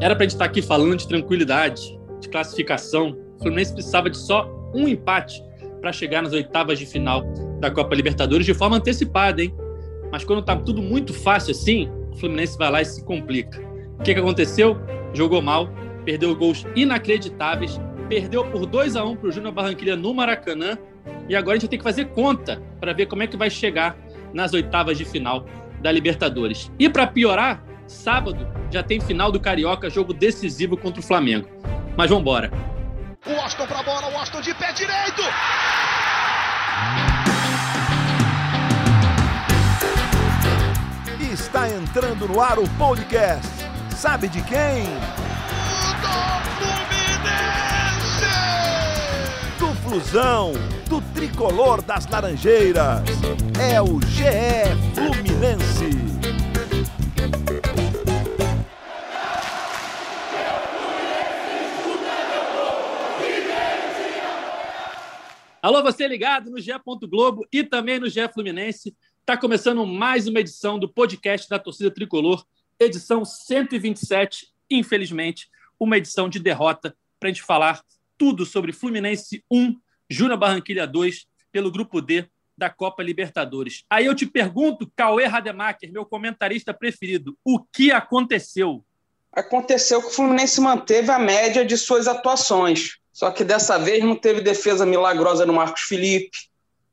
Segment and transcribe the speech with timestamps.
[0.00, 3.16] Era para a gente estar aqui falando de tranquilidade, de classificação.
[3.36, 5.42] O Fluminense precisava de só um empate
[5.80, 7.22] para chegar nas oitavas de final
[7.60, 9.54] da Copa Libertadores de forma antecipada, hein?
[10.10, 13.60] Mas quando tá tudo muito fácil assim, o Fluminense vai lá e se complica.
[13.98, 14.78] O que, que aconteceu?
[15.12, 15.68] Jogou mal,
[16.04, 20.78] perdeu gols inacreditáveis, perdeu por 2 a 1 para o Júnior Barranquilla no Maracanã
[21.28, 23.96] e agora a gente ter que fazer conta para ver como é que vai chegar
[24.32, 25.46] nas oitavas de final
[25.80, 26.70] da Libertadores.
[26.78, 31.48] E para piorar, sábado já tem final do Carioca, jogo decisivo contra o Flamengo.
[31.96, 32.50] Mas vamos embora.
[33.26, 35.22] O Austin para a bola, o Austin de pé direito.
[41.32, 43.48] Está entrando no ar o podcast.
[43.96, 44.84] Sabe de quem?
[46.02, 46.18] Do
[46.58, 48.26] Fluminense!
[49.58, 50.52] Do Flusão,
[50.88, 53.02] do tricolor das Laranjeiras.
[53.58, 56.03] É o GE Fluminense.
[65.64, 66.72] Alô, você ligado no GE.
[67.08, 68.94] Globo e também no GE Fluminense.
[69.20, 72.44] Está começando mais uma edição do podcast da torcida tricolor,
[72.78, 74.52] edição 127.
[74.70, 75.48] Infelizmente,
[75.80, 77.82] uma edição de derrota para a gente falar
[78.18, 79.74] tudo sobre Fluminense 1,
[80.10, 83.84] Júnior Barranquilha 2, pelo grupo D da Copa Libertadores.
[83.88, 88.84] Aí eu te pergunto, Cauê Rademacher, meu comentarista preferido, o que aconteceu?
[89.32, 93.02] Aconteceu que o Fluminense manteve a média de suas atuações.
[93.14, 96.36] Só que dessa vez não teve defesa milagrosa no Marcos Felipe,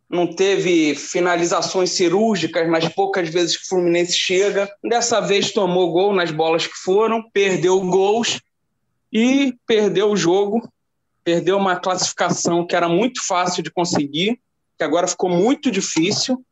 [0.08, 4.72] não teve finalizações cirúrgicas nas poucas vezes que o Fluminense chega.
[4.83, 8.39] Dessa vez tomou gol nas bolas que foram, perdeu gols
[9.11, 10.61] e perdeu o jogo,
[11.23, 14.39] perdeu uma classificação que era muito fácil de conseguir,
[14.77, 16.45] que agora ficou muito difícil.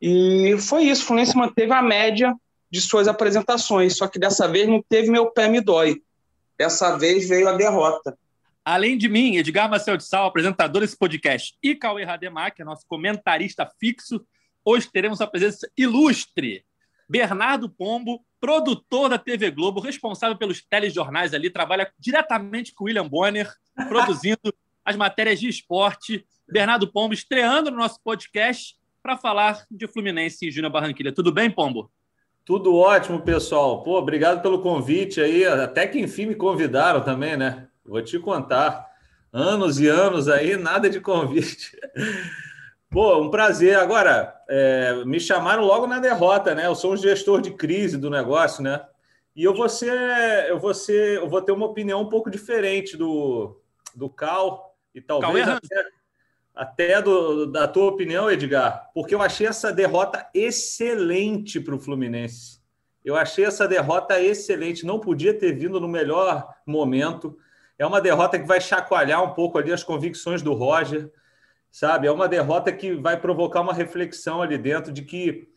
[0.00, 2.32] E foi isso, o Fluminense manteve a média
[2.70, 6.00] de suas apresentações, só que dessa vez não teve meu pé me dói.
[6.56, 8.16] Dessa vez veio a derrota.
[8.70, 12.64] Além de mim, Edgar Marcel de Sal, apresentador desse podcast, e Cauê Rademar, que é
[12.64, 14.24] nosso comentarista fixo,
[14.64, 16.64] hoje teremos a presença ilustre.
[17.08, 23.08] Bernardo Pombo, produtor da TV Globo, responsável pelos telejornais ali, trabalha diretamente com o William
[23.08, 23.52] Bonner,
[23.88, 24.54] produzindo
[24.84, 26.24] as matérias de esporte.
[26.48, 31.12] Bernardo Pombo estreando no nosso podcast para falar de Fluminense e Júnior Barranquilha.
[31.12, 31.90] Tudo bem, Pombo?
[32.44, 33.82] Tudo ótimo, pessoal.
[33.82, 35.44] Pô, obrigado pelo convite aí.
[35.44, 37.66] Até que enfim me convidaram também, né?
[37.90, 38.88] Vou te contar.
[39.32, 41.76] Anos e anos aí, nada de convite.
[42.88, 43.76] Pô, um prazer.
[43.76, 46.66] Agora, é, me chamaram logo na derrota, né?
[46.66, 48.80] Eu sou um gestor de crise do negócio, né?
[49.34, 52.96] E eu vou ser, eu vou ser, eu vou ter uma opinião um pouco diferente
[52.96, 53.60] do,
[53.92, 55.84] do Cal e talvez Cal até,
[56.54, 62.60] até do, da tua opinião, Edgar, porque eu achei essa derrota excelente para o Fluminense.
[63.04, 64.86] Eu achei essa derrota excelente.
[64.86, 67.36] Não podia ter vindo no melhor momento.
[67.80, 71.10] É uma derrota que vai chacoalhar um pouco ali as convicções do Roger,
[71.70, 72.06] sabe?
[72.06, 75.48] É uma derrota que vai provocar uma reflexão ali dentro de que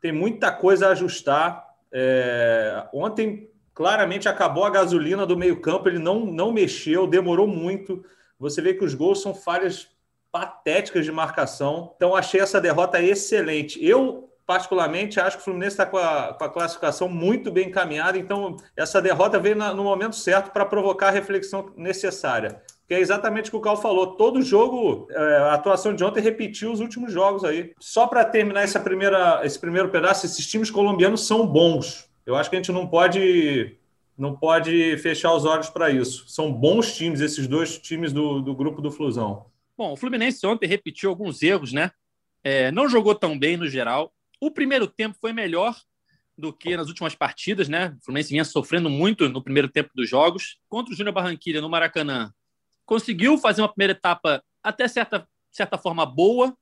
[0.00, 1.64] tem muita coisa a ajustar.
[1.92, 2.84] É...
[2.92, 8.04] Ontem, claramente, acabou a gasolina do meio-campo, ele não, não mexeu, demorou muito.
[8.40, 9.88] Você vê que os gols são falhas
[10.32, 11.92] patéticas de marcação.
[11.94, 13.78] Então, achei essa derrota excelente.
[13.80, 18.56] Eu particularmente, acho que o Fluminense está com, com, a classificação muito bem encaminhada, então
[18.74, 22.62] essa derrota veio na, no momento certo para provocar a reflexão necessária.
[22.88, 24.16] Que é exatamente o que o Cal falou.
[24.16, 27.74] Todo jogo, é, a atuação de ontem repetiu os últimos jogos aí.
[27.78, 32.08] Só para terminar essa primeira, esse primeiro pedaço, esses times colombianos são bons.
[32.24, 33.76] Eu acho que a gente não pode
[34.16, 36.24] não pode fechar os olhos para isso.
[36.26, 39.44] São bons times, esses dois times do, do grupo do Flusão.
[39.76, 41.90] Bom, o Fluminense ontem repetiu alguns erros, né?
[42.42, 44.10] É, não jogou tão bem no geral.
[44.40, 45.76] O primeiro tempo foi melhor
[46.36, 47.96] do que nas últimas partidas, né?
[48.00, 50.58] O Fluminense vinha sofrendo muito no primeiro tempo dos jogos.
[50.68, 52.32] Contra o Júnior Barranquilla no Maracanã,
[52.86, 56.56] conseguiu fazer uma primeira etapa até certa, certa forma boa,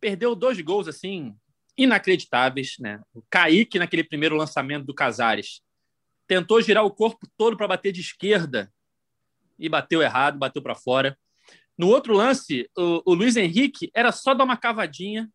[0.00, 1.34] perdeu dois gols assim
[1.76, 3.02] inacreditáveis, né?
[3.12, 5.60] O Kaique naquele primeiro lançamento do Casares
[6.26, 8.72] tentou girar o corpo todo para bater de esquerda
[9.58, 11.18] e bateu errado, bateu para fora.
[11.76, 15.30] No outro lance, o, o Luiz Henrique era só dar uma cavadinha,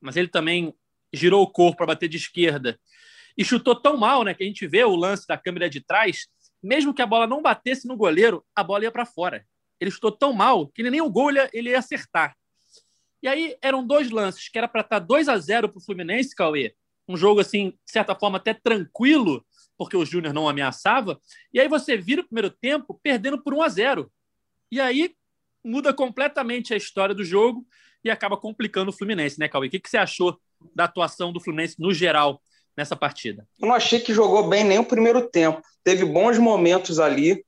[0.00, 0.74] mas ele também
[1.16, 2.78] girou o corpo para bater de esquerda
[3.36, 6.26] e chutou tão mal, né, que a gente vê o lance da câmera de trás,
[6.62, 9.44] mesmo que a bola não batesse no goleiro, a bola ia para fora.
[9.78, 12.34] Ele chutou tão mal que nem o gol ele ia acertar.
[13.22, 16.34] E aí eram dois lances que era para estar 2 a 0 para o Fluminense,
[16.34, 16.74] Cauê.
[17.08, 19.44] Um jogo assim, de certa forma, até tranquilo,
[19.76, 21.20] porque o Júnior não ameaçava.
[21.52, 24.12] E aí você vira o primeiro tempo perdendo por 1 a 0
[24.70, 25.14] E aí
[25.62, 27.66] muda completamente a história do jogo
[28.02, 29.66] e acaba complicando o Fluminense, né, Cauê?
[29.66, 30.40] O que, que você achou
[30.74, 32.40] da atuação do Fluminense no geral
[32.76, 33.46] nessa partida?
[33.60, 35.62] Eu não achei que jogou bem nem o primeiro tempo.
[35.82, 37.44] Teve bons momentos ali,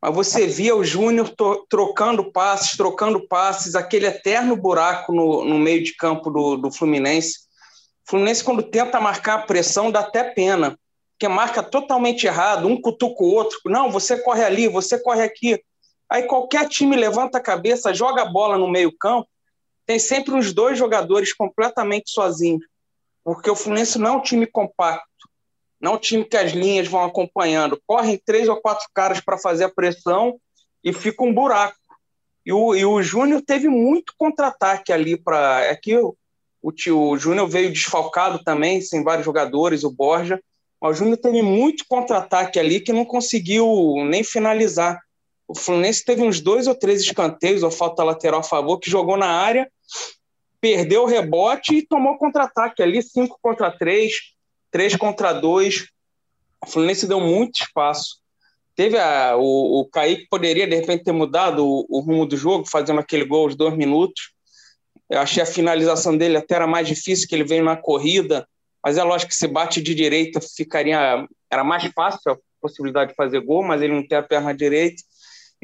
[0.00, 1.34] mas você via o Júnior
[1.68, 7.38] trocando passes, trocando passes, aquele eterno buraco no, no meio de campo do, do Fluminense.
[8.06, 10.78] O Fluminense, quando tenta marcar a pressão, dá até pena,
[11.12, 13.58] porque marca totalmente errado, um cutuca o outro.
[13.66, 15.58] Não, você corre ali, você corre aqui.
[16.10, 19.26] Aí qualquer time levanta a cabeça, joga a bola no meio-campo,
[19.86, 22.64] tem sempre uns dois jogadores completamente sozinhos,
[23.22, 25.08] porque o Fluminense não é um time compacto,
[25.80, 27.80] não é um time que as linhas vão acompanhando.
[27.86, 30.38] Correm três ou quatro caras para fazer a pressão
[30.82, 31.76] e fica um buraco.
[32.46, 35.62] E o, e o Júnior teve muito contra-ataque ali para.
[35.64, 36.14] É que o,
[36.62, 40.40] o, o Júnior veio desfalcado também, sem vários jogadores, o Borja.
[40.80, 43.66] Mas o Júnior teve muito contra-ataque ali que não conseguiu
[44.06, 45.00] nem finalizar.
[45.48, 49.16] O Fluminense teve uns dois ou três escanteios ou falta lateral a favor que jogou
[49.16, 49.70] na área,
[50.60, 54.14] perdeu o rebote e tomou contra-ataque ali, cinco contra três,
[54.70, 55.88] três contra dois.
[56.62, 58.22] O Fluminense deu muito espaço.
[58.74, 62.66] Teve a, o, o Kaique poderia, de repente, ter mudado o, o rumo do jogo,
[62.66, 64.32] fazendo aquele gol aos dois minutos.
[65.10, 68.48] Eu achei a finalização dele até era mais difícil, que ele veio na corrida,
[68.82, 73.16] mas é lógico que se bate de direita ficaria era mais fácil a possibilidade de
[73.16, 75.02] fazer gol, mas ele não tem a perna direita.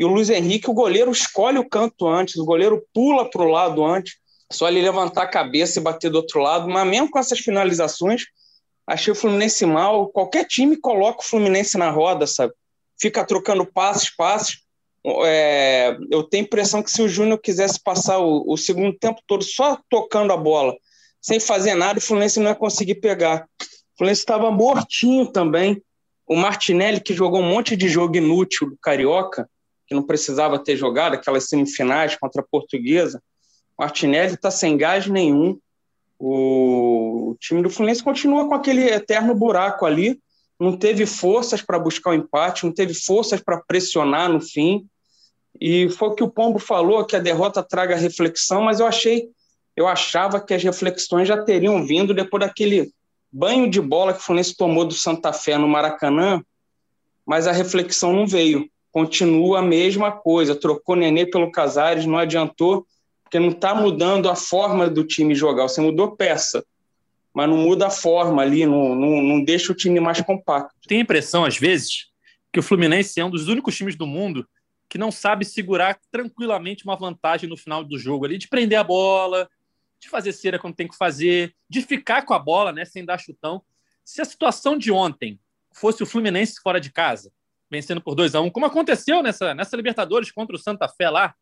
[0.00, 3.50] E o Luiz Henrique, o goleiro escolhe o canto antes, o goleiro pula para o
[3.50, 4.14] lado antes,
[4.50, 6.66] só ele levantar a cabeça e bater do outro lado.
[6.70, 8.22] Mas mesmo com essas finalizações,
[8.86, 10.08] achei o Fluminense mal.
[10.08, 12.54] Qualquer time coloca o Fluminense na roda, sabe?
[12.98, 14.60] Fica trocando passes, passes.
[15.26, 19.20] É, eu tenho a impressão que se o Júnior quisesse passar o, o, segundo tempo
[19.26, 20.74] todo só tocando a bola,
[21.20, 23.46] sem fazer nada, o Fluminense não ia conseguir pegar.
[23.60, 25.82] O Fluminense estava mortinho também.
[26.26, 29.46] O Martinelli, que jogou um monte de jogo inútil do Carioca,
[29.90, 33.20] que não precisava ter jogado, aquelas semifinais contra a Portuguesa.
[33.76, 35.58] Martinelli está sem gás nenhum.
[36.16, 40.20] O, time do Fluminense continua com aquele eterno buraco ali.
[40.60, 44.86] Não teve forças para buscar o empate, não teve forças para pressionar no fim.
[45.60, 49.28] E foi o que o Pombo falou, que a derrota traga reflexão, mas eu achei,
[49.74, 52.92] eu achava que as reflexões já teriam vindo depois daquele
[53.32, 56.40] banho de bola que o Fluminense tomou do Santa Fé no Maracanã,
[57.26, 60.54] mas a reflexão não veio continua a mesma coisa.
[60.54, 62.86] Trocou Nenê pelo Casares, não adiantou,
[63.22, 65.64] porque não está mudando a forma do time jogar.
[65.64, 66.64] Você mudou peça,
[67.32, 70.74] mas não muda a forma ali, não, não, não deixa o time mais compacto.
[70.86, 72.08] Tem a impressão, às vezes,
[72.52, 74.46] que o Fluminense é um dos únicos times do mundo
[74.88, 78.82] que não sabe segurar tranquilamente uma vantagem no final do jogo ali, de prender a
[78.82, 79.48] bola,
[80.00, 83.18] de fazer cera quando tem que fazer, de ficar com a bola, né, sem dar
[83.18, 83.62] chutão.
[84.04, 85.38] Se a situação de ontem
[85.72, 87.30] fosse o Fluminense fora de casa,
[87.70, 91.08] vencendo por 2 a 1 um, como aconteceu nessa, nessa Libertadores contra o Santa Fé
[91.08, 91.34] lá.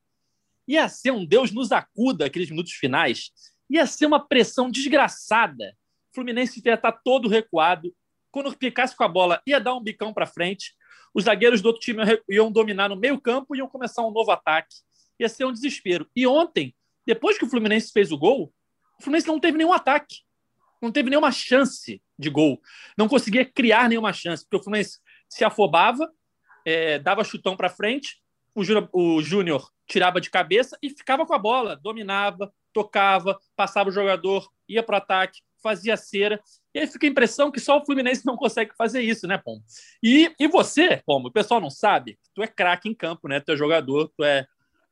[0.67, 3.31] Ia ser um Deus nos acuda aqueles minutos finais.
[3.71, 5.75] Ia ser uma pressão desgraçada.
[6.13, 7.95] O Fluminense ia estar todo recuado.
[8.31, 10.75] Quando picasse com a bola, ia dar um bicão para frente.
[11.15, 14.77] Os zagueiros do outro time iam dominar no meio-campo e iam começar um novo ataque.
[15.19, 16.07] Ia ser um desespero.
[16.15, 16.75] E ontem,
[17.07, 18.53] depois que o Fluminense fez o gol,
[19.01, 20.17] o Fluminense não teve nenhum ataque.
[20.81, 22.61] Não teve nenhuma chance de gol.
[22.97, 24.99] Não conseguia criar nenhuma chance, porque o Fluminense
[25.29, 26.11] se afobava,
[26.65, 28.21] é, dava chutão para frente,
[28.93, 34.49] o Júnior tirava de cabeça e ficava com a bola, dominava, tocava, passava o jogador,
[34.69, 36.41] ia para o ataque, fazia cera.
[36.75, 39.65] E aí fica a impressão que só o Fluminense não consegue fazer isso, né, Pombo?
[40.03, 43.41] E, e você, Pombo, o pessoal não sabe, tu é craque em campo, né?
[43.41, 44.47] Tu é jogador, tu é,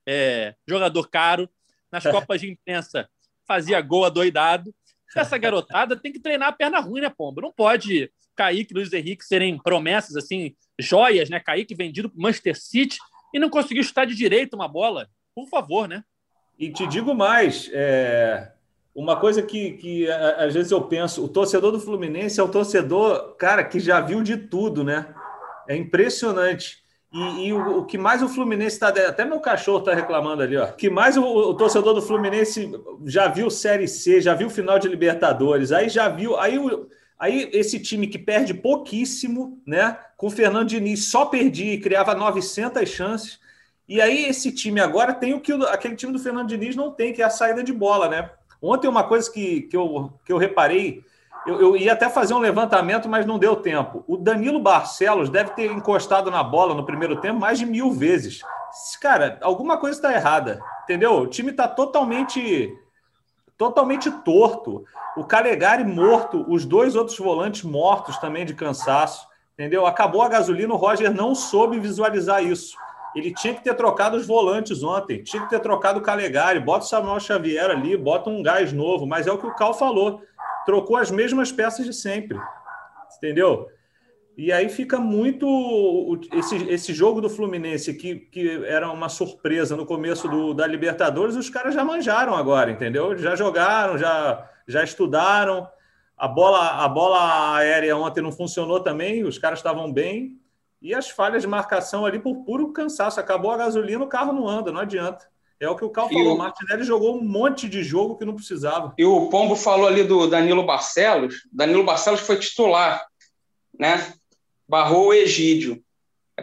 [0.06, 1.48] é jogador caro.
[1.90, 3.08] Nas Copas de Imprensa
[3.46, 4.74] fazia gol adoidado.
[5.14, 7.40] Essa garotada tem que treinar a perna ruim, né, Pombo?
[7.40, 11.40] Não pode Kaique e Luiz Henrique serem promessas, assim, joias, né?
[11.40, 12.98] Kaique vendido para Manchester City
[13.32, 15.08] e não conseguiu chutar de direito uma bola.
[15.34, 16.04] Por favor, né?
[16.58, 18.52] E te digo mais, é...
[18.94, 23.36] uma coisa que, que às vezes eu penso, o torcedor do Fluminense é o torcedor,
[23.36, 25.14] cara, que já viu de tudo, né?
[25.68, 26.86] É impressionante.
[27.12, 28.88] E, e o, o, que mais o Fluminense está.
[28.88, 30.66] Até meu cachorro está reclamando ali, ó.
[30.66, 32.70] que mais o, o, torcedor do Fluminense
[33.04, 36.36] já viu Série C, já viu final de Libertadores, aí já viu.
[36.38, 36.88] Aí o,
[37.18, 39.98] Aí esse time que perde pouquíssimo, né?
[40.16, 43.40] Com o Fernando Diniz só perdia e criava 900 chances.
[43.88, 47.12] E aí esse time agora tem o que aquele time do Fernando Diniz não tem,
[47.12, 48.30] que é a saída de bola, né?
[48.60, 51.04] Ontem uma coisa que, que, eu, que eu reparei,
[51.46, 54.04] eu, eu ia até fazer um levantamento, mas não deu tempo.
[54.06, 58.40] O Danilo Barcelos deve ter encostado na bola no primeiro tempo mais de mil vezes.
[59.00, 61.12] Cara, alguma coisa está errada, entendeu?
[61.20, 62.76] O time está totalmente
[63.58, 64.84] totalmente torto.
[65.16, 69.86] O Calegari morto, os dois outros volantes mortos também de cansaço, entendeu?
[69.86, 72.76] Acabou a gasolina, o Roger não soube visualizar isso.
[73.14, 76.84] Ele tinha que ter trocado os volantes ontem, tinha que ter trocado o Calegari, bota
[76.84, 80.20] o Samuel Xavier ali, bota um gás novo, mas é o que o Cal falou.
[80.66, 82.38] Trocou as mesmas peças de sempre.
[83.16, 83.68] entendeu?
[84.36, 89.86] E aí fica muito esse, esse jogo do Fluminense que, que era uma surpresa no
[89.86, 93.16] começo do, da Libertadores, os caras já manjaram agora, entendeu?
[93.16, 95.66] Já jogaram, já, já estudaram.
[96.18, 100.38] A bola, a bola aérea ontem não funcionou também, os caras estavam bem.
[100.82, 103.18] E as falhas de marcação ali por puro cansaço.
[103.18, 105.26] Acabou a gasolina, o carro não anda, não adianta.
[105.58, 106.34] É o que o Cal falou.
[106.34, 108.92] O Martinelli jogou um monte de jogo que não precisava.
[108.98, 111.48] E o Pombo falou ali do Danilo Barcelos.
[111.50, 113.06] Danilo Barcelos foi titular,
[113.78, 114.12] né?
[114.68, 115.82] Barrou o Egídio.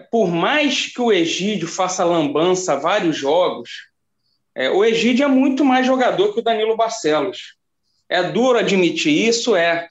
[0.10, 3.70] Por mais que o Egídio faça lambança vários jogos,
[4.56, 7.56] é, o Egídio é muito mais jogador que o Danilo Barcelos.
[8.08, 9.88] É duro admitir isso, é,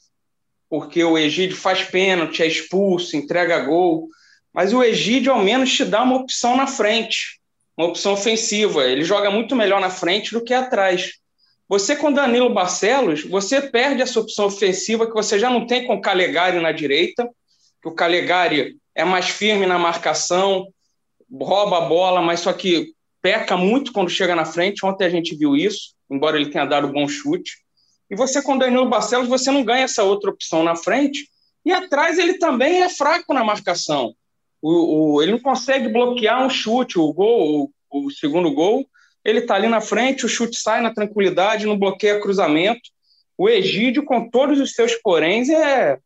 [0.68, 4.08] porque o Egídio faz pênalti, é expulso, entrega gol,
[4.52, 7.40] mas o Egídio ao menos te dá uma opção na frente,
[7.76, 8.84] uma opção ofensiva.
[8.84, 11.14] Ele joga muito melhor na frente do que atrás.
[11.68, 15.94] Você com Danilo Barcelos, você perde essa opção ofensiva que você já não tem com
[15.94, 17.28] o Calegari na direita,
[17.82, 20.68] que o Calegari é mais firme na marcação,
[21.30, 24.86] rouba a bola, mas só que peca muito quando chega na frente.
[24.86, 27.58] Ontem a gente viu isso, embora ele tenha dado bom chute.
[28.10, 31.28] E você, com Danilo Barcelos, você não ganha essa outra opção na frente.
[31.64, 34.14] E atrás ele também é fraco na marcação.
[34.60, 38.86] O, o ele não consegue bloquear um chute, o gol, o, o segundo gol.
[39.24, 42.82] Ele está ali na frente, o chute sai na tranquilidade, não bloqueia cruzamento.
[43.38, 45.98] O Egídio, com todos os seus poréns, é,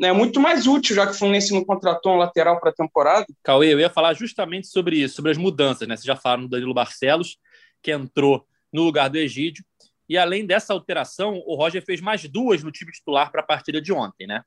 [0.00, 3.26] é muito mais útil, já que o Fluminense não contratou um lateral para a temporada.
[3.42, 5.86] Cauê, eu ia falar justamente sobre isso, sobre as mudanças.
[5.86, 5.96] Né?
[5.96, 7.36] Você já falaram do Danilo Barcelos,
[7.82, 9.64] que entrou no lugar do Egídio.
[10.08, 13.80] E além dessa alteração, o Roger fez mais duas no time titular para a partida
[13.80, 14.26] de ontem.
[14.26, 14.42] Né?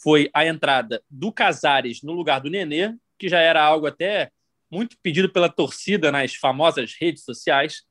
[0.00, 4.30] Foi a entrada do Casares no lugar do Nenê, que já era algo até
[4.70, 7.82] muito pedido pela torcida nas famosas redes sociais,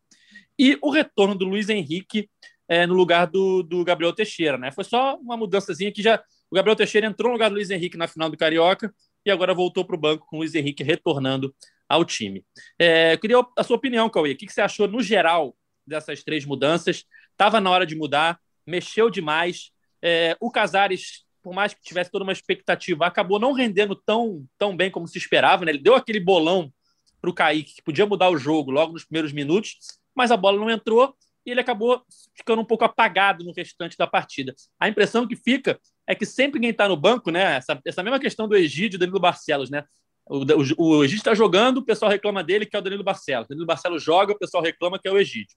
[0.60, 2.30] e o retorno do Luiz Henrique
[2.68, 4.58] é, no lugar do, do Gabriel Teixeira.
[4.58, 4.72] Né?
[4.72, 7.98] Foi só uma mudançazinha que já o Gabriel Teixeira entrou no lugar do Luiz Henrique
[7.98, 8.94] na final do Carioca
[9.26, 11.54] e agora voltou para o banco com o Luiz Henrique retornando
[11.88, 12.46] ao time.
[12.80, 14.32] É, eu queria a sua opinião, Cauê.
[14.32, 17.06] O que você achou no geral dessas três mudanças?
[17.32, 19.72] Estava na hora de mudar, mexeu demais.
[20.02, 24.76] É, o Casares, por mais que tivesse toda uma expectativa, acabou não rendendo tão, tão
[24.76, 25.66] bem como se esperava.
[25.66, 25.72] Né?
[25.72, 26.72] Ele deu aquele bolão
[27.20, 29.78] para o Kaique, que podia mudar o jogo logo nos primeiros minutos,
[30.16, 32.04] mas a bola não entrou e ele acabou
[32.36, 34.54] ficando um pouco apagado no restante da partida.
[34.80, 37.58] A impressão que fica é que sempre quem está no banco, né?
[37.58, 39.84] Essa, essa mesma questão do Egídio e Danilo Barcelos, né?
[40.26, 43.46] O, o, o Egídio está jogando, o pessoal reclama dele, que é o Danilo Barcelos.
[43.46, 45.56] O Danilo Barcelos joga, o pessoal reclama que é o Egídio.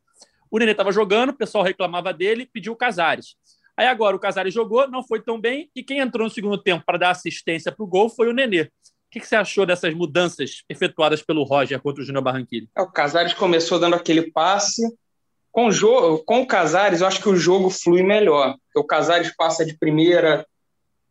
[0.50, 3.37] O Nenê estava jogando, o pessoal reclamava dele, pediu o Casares.
[3.76, 6.85] Aí agora o Casares jogou, não foi tão bem, e quem entrou no segundo tempo
[6.85, 8.62] para dar assistência para o gol foi o Nenê.
[8.62, 8.69] O
[9.11, 12.69] que, que, você achou dessas mudanças efetuadas pelo Roger contra o Júnior Barranquilla?
[12.76, 14.83] É, o Casares começou dando aquele passe,
[15.52, 18.57] com o, com o Casares, eu acho que o jogo flui melhor.
[18.75, 20.47] O Casares passa de primeira,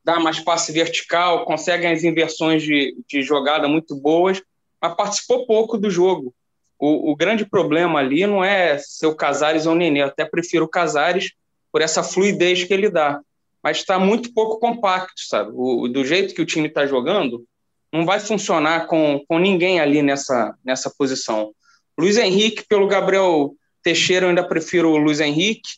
[0.03, 4.41] dá mais passe vertical, consegue as inversões de, de jogada muito boas,
[4.81, 6.34] mas participou pouco do jogo.
[6.79, 10.24] O, o grande problema ali não é ser o Casares ou o Nenê, eu até
[10.24, 11.34] prefiro o Casares
[11.72, 13.19] por essa fluidez que ele dá.
[13.62, 15.51] Mas está muito pouco compacto, sabe?
[15.53, 17.46] O, do jeito que o time está jogando,
[17.91, 21.51] não vai funcionar com, com ninguém ali nessa, nessa posição.
[22.00, 25.69] Luiz Henrique, pelo Gabriel Teixeira, eu ainda prefiro o Luiz Henrique.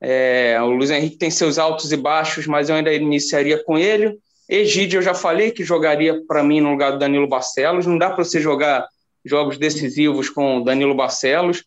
[0.00, 4.18] É, o Luiz Henrique tem seus altos e baixos, mas eu ainda iniciaria com ele.
[4.48, 7.86] Egídio, eu já falei que jogaria para mim no lugar do Danilo Barcelos.
[7.86, 8.86] Não dá para você jogar
[9.24, 11.64] jogos decisivos com Danilo Barcelos.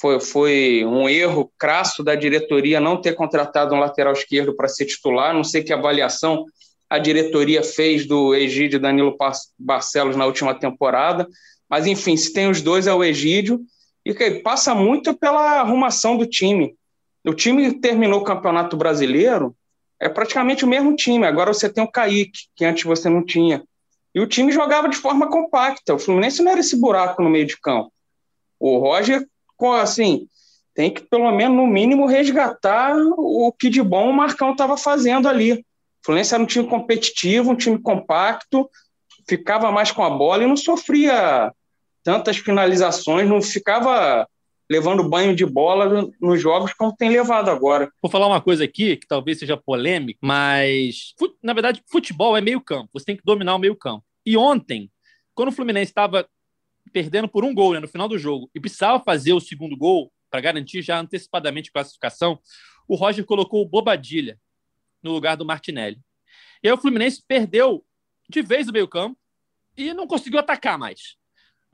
[0.00, 4.86] Foi, foi um erro crasso da diretoria não ter contratado um lateral esquerdo para ser
[4.86, 5.34] titular.
[5.34, 6.46] Não sei que avaliação
[6.88, 9.16] a diretoria fez do Egídio e Danilo
[9.58, 11.28] Barcelos na última temporada.
[11.68, 13.60] Mas, enfim, se tem os dois, é o Egídio
[14.04, 16.76] e que passa muito pela arrumação do time.
[17.24, 19.56] O time terminou o Campeonato Brasileiro,
[19.98, 21.26] é praticamente o mesmo time.
[21.26, 23.64] Agora você tem o Kaique, que antes você não tinha.
[24.14, 25.94] E o time jogava de forma compacta.
[25.94, 27.92] O Fluminense não era esse buraco no meio de campo.
[28.60, 29.26] O Roger,
[29.80, 30.28] assim,
[30.74, 35.28] tem que, pelo menos, no mínimo, resgatar o que de bom o Marcão estava fazendo
[35.28, 35.52] ali.
[35.54, 35.64] O
[36.04, 38.68] Fluminense era um time competitivo, um time compacto,
[39.28, 41.52] ficava mais com a bola e não sofria
[42.04, 44.28] tantas finalizações, não ficava
[44.70, 47.90] levando banho de bola nos jogos como tem levado agora.
[48.00, 52.60] Vou falar uma coisa aqui que talvez seja polêmica, mas na verdade futebol é meio
[52.60, 54.04] campo, você tem que dominar o meio campo.
[54.24, 54.90] E ontem,
[55.34, 56.28] quando o Fluminense estava
[56.92, 60.12] perdendo por um gol né, no final do jogo e precisava fazer o segundo gol
[60.30, 62.38] para garantir já antecipadamente a classificação,
[62.86, 64.38] o Roger colocou o Bobadilha
[65.02, 65.98] no lugar do Martinelli.
[66.62, 67.84] E aí o Fluminense perdeu
[68.28, 69.18] de vez o meio campo
[69.76, 71.16] e não conseguiu atacar mais.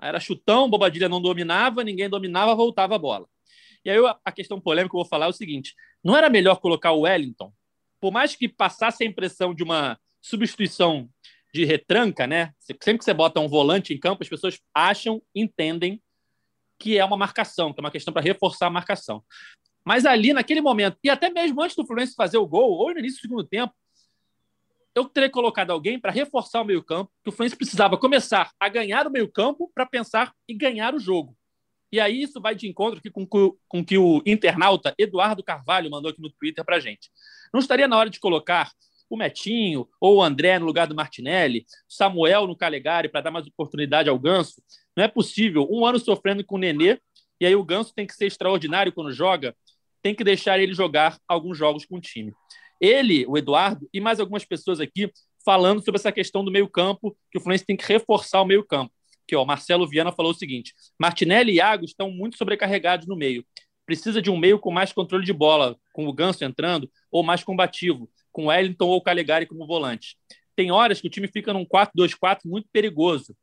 [0.01, 3.27] Era chutão, Bobadilha não dominava, ninguém dominava, voltava a bola.
[3.85, 6.57] E aí a questão polêmica que eu vou falar é o seguinte: não era melhor
[6.57, 7.53] colocar o Wellington?
[8.01, 11.09] Por mais que passasse a impressão de uma substituição
[11.53, 12.53] de retranca, né?
[12.59, 16.01] Sempre que você bota um volante em campo, as pessoas acham, entendem
[16.79, 19.23] que é uma marcação, que é uma questão para reforçar a marcação.
[19.85, 22.99] Mas ali, naquele momento, e até mesmo antes do Fluminense fazer o gol, ou no
[22.99, 23.75] início do segundo tempo,
[24.95, 29.07] eu teria colocado alguém para reforçar o meio-campo, que o Fluminense precisava começar a ganhar
[29.07, 31.37] o meio-campo para pensar em ganhar o jogo.
[31.93, 33.27] E aí isso vai de encontro com,
[33.69, 37.11] com que o internauta Eduardo Carvalho mandou aqui no Twitter para gente.
[37.53, 38.71] Não estaria na hora de colocar
[39.09, 43.47] o Metinho ou o André no lugar do Martinelli, Samuel no Calegari para dar mais
[43.47, 44.63] oportunidade ao Ganso?
[44.97, 45.67] Não é possível.
[45.69, 47.01] Um ano sofrendo com o Nenê,
[47.41, 49.57] e aí o Ganso tem que ser extraordinário quando joga,
[50.01, 52.33] tem que deixar ele jogar alguns jogos com o time.
[52.81, 55.13] Ele, o Eduardo, e mais algumas pessoas aqui
[55.45, 58.93] falando sobre essa questão do meio-campo, que o Fluminense tem que reforçar o meio-campo.
[59.27, 63.45] Que ó, Marcelo Viana falou o seguinte: Martinelli e Iago estão muito sobrecarregados no meio.
[63.87, 67.43] Precisa de um meio com mais controle de bola, com o Ganso entrando, ou mais
[67.43, 70.17] combativo com Wellington ou Calegari como volante.
[70.55, 73.37] Tem horas que o time fica num 4-2-4 muito perigoso.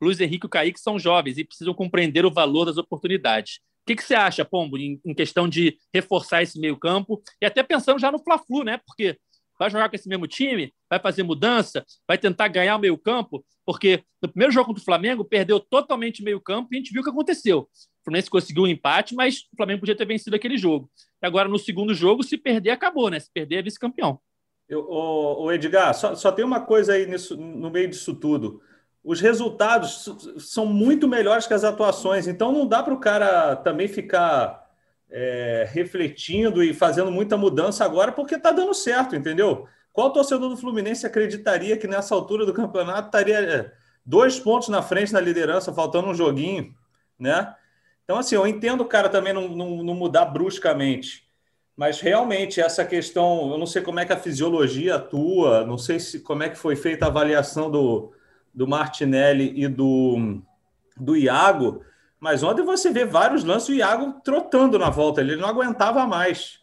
[0.00, 3.60] Luiz Henrique e o Kaique são jovens e precisam compreender o valor das oportunidades.
[3.82, 7.22] O que, que você acha, Pombo, em, em questão de reforçar esse meio-campo?
[7.40, 8.78] E até pensando já no Fla-Flu, né?
[8.86, 9.18] Porque
[9.58, 14.02] vai jogar com esse mesmo time, vai fazer mudança, vai tentar ganhar o meio-campo, porque
[14.22, 17.10] no primeiro jogo contra o Flamengo perdeu totalmente meio-campo e a gente viu o que
[17.10, 17.60] aconteceu.
[17.60, 20.90] O Fluminense conseguiu um empate, mas o Flamengo podia ter vencido aquele jogo.
[21.22, 23.20] E agora, no segundo jogo, se perder, acabou, né?
[23.20, 24.18] Se perder, é vice-campeão.
[24.72, 28.62] O Edgar, só, só tem uma coisa aí nisso, no meio disso tudo.
[29.02, 33.88] Os resultados são muito melhores que as atuações, então não dá para o cara também
[33.88, 34.70] ficar
[35.10, 39.66] é, refletindo e fazendo muita mudança agora, porque está dando certo, entendeu?
[39.92, 43.72] Qual torcedor do Fluminense acreditaria que nessa altura do campeonato estaria é,
[44.04, 46.74] dois pontos na frente na liderança, faltando um joguinho,
[47.18, 47.54] né?
[48.04, 51.28] Então, assim, eu entendo o cara também não, não, não, mudar bruscamente,
[51.76, 56.00] mas realmente essa questão, eu não sei como é que a fisiologia atua, não sei
[56.00, 58.12] se como é que foi feita a avaliação do,
[58.52, 60.40] do Martinelli e do,
[60.96, 61.82] do Iago,
[62.18, 66.60] mas ontem você vê vários lances o Iago trotando na volta, ele não aguentava mais.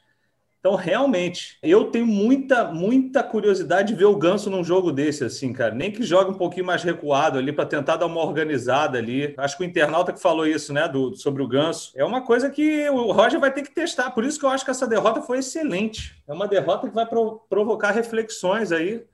[0.60, 5.54] Então, realmente, eu tenho muita, muita curiosidade de ver o Ganso num jogo desse, assim,
[5.54, 5.74] cara.
[5.74, 9.34] Nem que jogue um pouquinho mais recuado ali para tentar dar uma organizada ali.
[9.38, 12.50] Acho que o internauta que falou isso, né, do, sobre o Ganso, é uma coisa
[12.50, 14.12] que o Roger vai ter que testar.
[14.12, 16.22] Por isso que eu acho que essa derrota foi excelente.
[16.28, 19.06] É uma derrota que vai pro, provocar reflexões aí.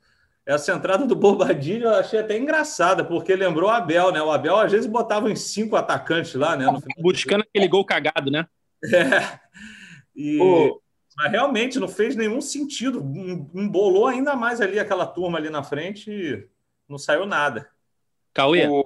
[0.46, 4.22] Essa entrada do Bobadilho eu achei até engraçada, porque lembrou o Abel, né?
[4.22, 6.66] O Abel às vezes botava em cinco atacantes lá, né?
[7.00, 8.46] Buscando aquele gol cagado, né?
[8.84, 9.40] É.
[10.16, 10.38] E.
[10.38, 10.84] Pô
[11.16, 13.00] mas realmente não fez nenhum sentido.
[13.54, 16.48] Embolou ainda mais ali aquela turma ali na frente e
[16.88, 17.70] não saiu nada.
[18.34, 18.68] Cauê.
[18.68, 18.84] O,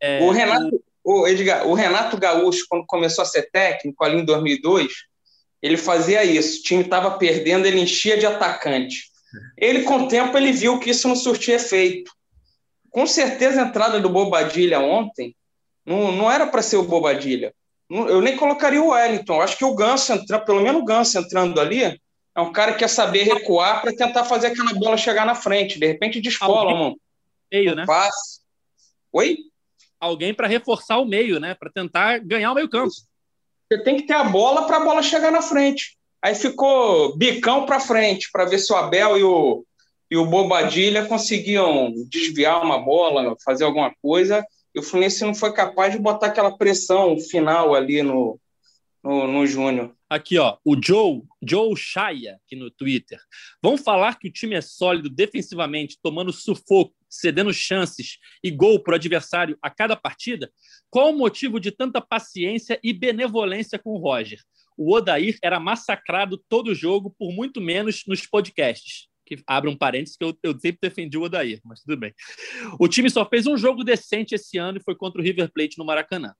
[0.00, 4.24] é, o Renato, o, Edgar, o Renato Gaúcho, quando começou a ser técnico ali em
[4.24, 4.92] 2002,
[5.62, 6.60] ele fazia isso.
[6.60, 9.10] O time estava perdendo, ele enchia de atacante.
[9.56, 12.10] Ele, com o tempo, ele viu que isso não surtia efeito.
[12.90, 15.34] Com certeza, a entrada do Bobadilha ontem
[15.84, 17.52] não, não era para ser o Bobadilha
[17.92, 19.34] eu nem colocaria o Wellington.
[19.34, 22.72] Eu acho que o Ganso, entrando, pelo menos o Ganso entrando ali, é um cara
[22.72, 25.78] que quer saber recuar para tentar fazer aquela bola chegar na frente.
[25.78, 26.78] De repente descola, Alguém...
[26.78, 27.00] mano.
[27.52, 27.84] Meio, né?
[27.84, 28.40] Passe.
[29.12, 29.36] Oi?
[30.00, 31.54] Alguém para reforçar o meio, né?
[31.54, 32.90] Para tentar ganhar o meio campo.
[32.90, 35.98] Você tem que ter a bola para a bola chegar na frente.
[36.22, 39.64] Aí ficou bicão para frente para ver se o Abel e o,
[40.10, 45.52] e o Bobadilha conseguiam desviar uma bola, fazer alguma coisa e o Fluminense não foi
[45.52, 48.40] capaz de botar aquela pressão final ali no,
[49.02, 49.94] no, no Júnior.
[50.08, 53.18] Aqui, ó, o Joe, Joe Chaya, aqui no Twitter.
[53.62, 58.92] Vamos falar que o time é sólido defensivamente, tomando sufoco, cedendo chances e gol para
[58.92, 60.50] o adversário a cada partida?
[60.90, 64.40] Qual o motivo de tanta paciência e benevolência com o Roger?
[64.76, 70.16] O Odair era massacrado todo jogo, por muito menos nos podcasts que abre um parênteses,
[70.16, 72.12] que eu, eu sempre defendi o Odair, mas tudo bem.
[72.78, 75.78] O time só fez um jogo decente esse ano e foi contra o River Plate
[75.78, 76.34] no Maracanã.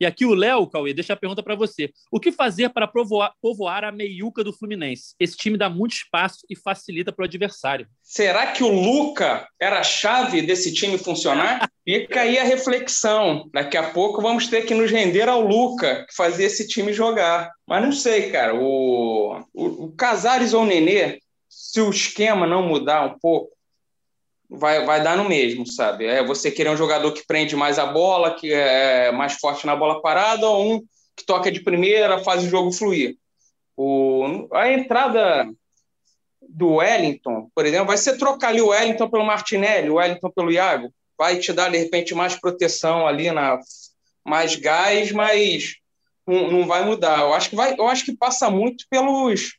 [0.00, 1.90] E aqui o Léo, Cauê, deixa a pergunta para você.
[2.10, 5.14] O que fazer para povoar, povoar, a meiuca do Fluminense?
[5.20, 7.86] Esse time dá muito espaço e facilita para o adversário.
[8.02, 11.70] Será que o Luca era a chave desse time funcionar?
[11.84, 13.48] Fica aí a reflexão.
[13.52, 17.50] Daqui a pouco vamos ter que nos render ao Luca, que fazia esse time jogar.
[17.66, 18.54] Mas não sei, cara.
[18.54, 21.18] O, o, o Casares ou o Nenê
[21.74, 23.50] se o esquema não mudar um pouco,
[24.56, 26.06] vai, vai dar no mesmo, sabe?
[26.06, 29.76] É você querer um jogador que prende mais a bola, que é mais forte na
[29.76, 30.82] bola parada, ou um
[31.16, 33.16] que toca de primeira, faz o jogo fluir.
[33.76, 35.48] O, a entrada
[36.40, 40.52] do Wellington, por exemplo, vai ser trocar ali o Wellington pelo Martinelli, o Wellington pelo
[40.52, 43.58] Iago, vai te dar, de repente, mais proteção ali, na,
[44.24, 45.76] mais gás, mas
[46.26, 47.20] não, não vai mudar.
[47.20, 49.54] Eu acho que, vai, eu acho que passa muito pelos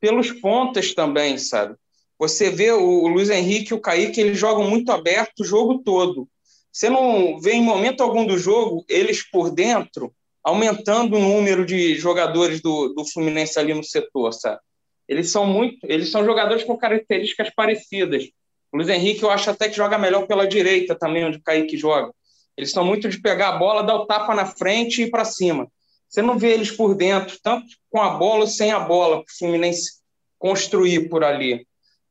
[0.00, 1.76] pelos pontas também, sabe?
[2.18, 6.28] Você vê o Luiz Henrique e o Kaique, eles jogam muito aberto o jogo todo.
[6.72, 11.96] Você não vê em momento algum do jogo eles por dentro aumentando o número de
[11.96, 14.60] jogadores do, do Fluminense ali no setor, sabe?
[15.06, 18.24] Eles são muito, eles são jogadores com características parecidas.
[18.72, 21.76] O Luiz Henrique eu acho até que joga melhor pela direita também, onde o Kaique
[21.76, 22.12] joga.
[22.56, 25.24] Eles são muito de pegar a bola, dar o tapa na frente e ir para
[25.24, 25.70] cima.
[26.08, 29.24] Você não vê eles por dentro, tanto com a bola ou sem a bola, o
[29.38, 29.98] Fluminense
[30.38, 31.66] construir por ali.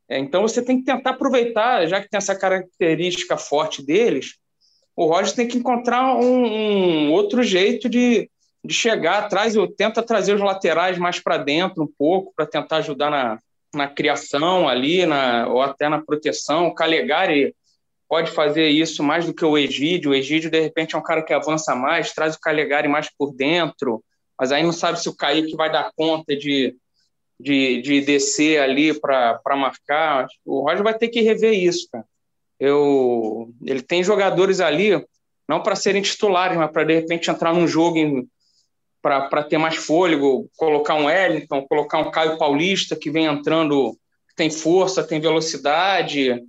[0.09, 4.35] É, então você tem que tentar aproveitar, já que tem essa característica forte deles,
[4.95, 8.29] o Roger tem que encontrar um, um outro jeito de,
[8.63, 12.77] de chegar atrás, eu tenta trazer os laterais mais para dentro um pouco, para tentar
[12.77, 13.39] ajudar na,
[13.75, 16.67] na criação ali, na, ou até na proteção.
[16.67, 17.53] O Calegari
[18.09, 20.11] pode fazer isso mais do que o Egídio.
[20.11, 23.33] O Egídio, de repente, é um cara que avança mais, traz o Calegari mais por
[23.33, 24.03] dentro,
[24.39, 26.75] mas aí não sabe se o Kaique vai dar conta de,
[27.39, 30.27] de, de descer ali para marcar.
[30.45, 32.05] O Roger vai ter que rever isso, cara.
[32.59, 35.05] Eu, ele tem jogadores ali,
[35.47, 38.27] não para serem titulares, mas para de repente entrar num jogo
[39.01, 43.95] para ter mais fôlego, colocar um Wellington, colocar um Caio Paulista que vem entrando,
[44.35, 46.43] tem força, tem velocidade.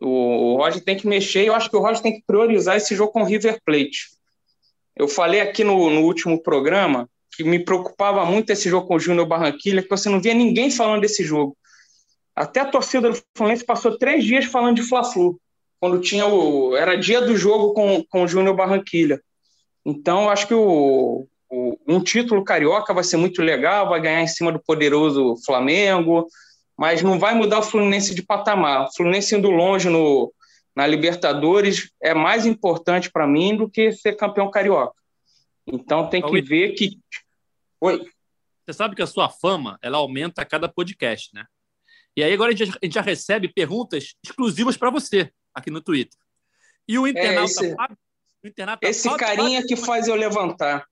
[0.00, 2.94] O, o Roger tem que mexer eu acho que o Roger tem que priorizar esse
[2.96, 4.08] jogo com o River Plate.
[4.96, 9.00] Eu falei aqui no, no último programa que me preocupava muito esse jogo com o
[9.00, 11.56] Júnior Barranquilla, que você não via ninguém falando desse jogo.
[12.34, 15.40] Até a torcida do Fluminense passou três dias falando de Fla-Flu,
[15.78, 19.20] quando tinha o era dia do jogo com, com o Júnior Barranquilla.
[19.84, 24.26] Então, acho que o, o, um título carioca vai ser muito legal, vai ganhar em
[24.26, 26.26] cima do poderoso Flamengo,
[26.76, 28.86] mas não vai mudar o Fluminense de patamar.
[28.86, 30.32] O Fluminense indo longe no,
[30.74, 34.94] na Libertadores é mais importante para mim do que ser campeão carioca.
[35.72, 36.42] Então tem que Oi.
[36.42, 36.98] ver que.
[37.80, 38.04] Oi.
[38.64, 41.46] Você sabe que a sua fama ela aumenta a cada podcast, né?
[42.16, 45.80] E aí agora a gente, a gente já recebe perguntas exclusivas para você aqui no
[45.80, 46.18] Twitter.
[46.86, 47.98] E o internauta, é esse, Fábio,
[48.42, 50.86] o internauta esse Fábio, carinha Fábio, que faz eu levantar.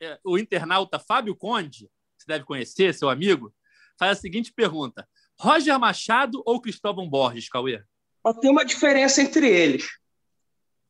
[0.00, 3.52] É, o internauta Fábio Conde, você deve conhecer, seu amigo,
[3.98, 7.82] faz a seguinte pergunta: Roger Machado ou Cristóvão Borges, Cauê?
[8.40, 9.86] Tem uma diferença entre eles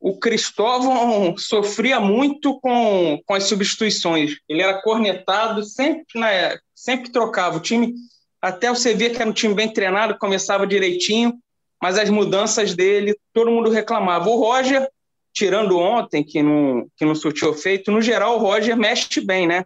[0.01, 4.37] o Cristóvão sofria muito com, com as substituições.
[4.49, 7.95] Ele era cornetado, sempre, né, sempre trocava o time.
[8.41, 11.35] Até você via que era um time bem treinado, começava direitinho,
[11.81, 14.29] mas as mudanças dele, todo mundo reclamava.
[14.29, 14.87] O Roger,
[15.33, 19.65] tirando ontem, que não, que não surtiu feito, no geral o Roger mexe bem, né?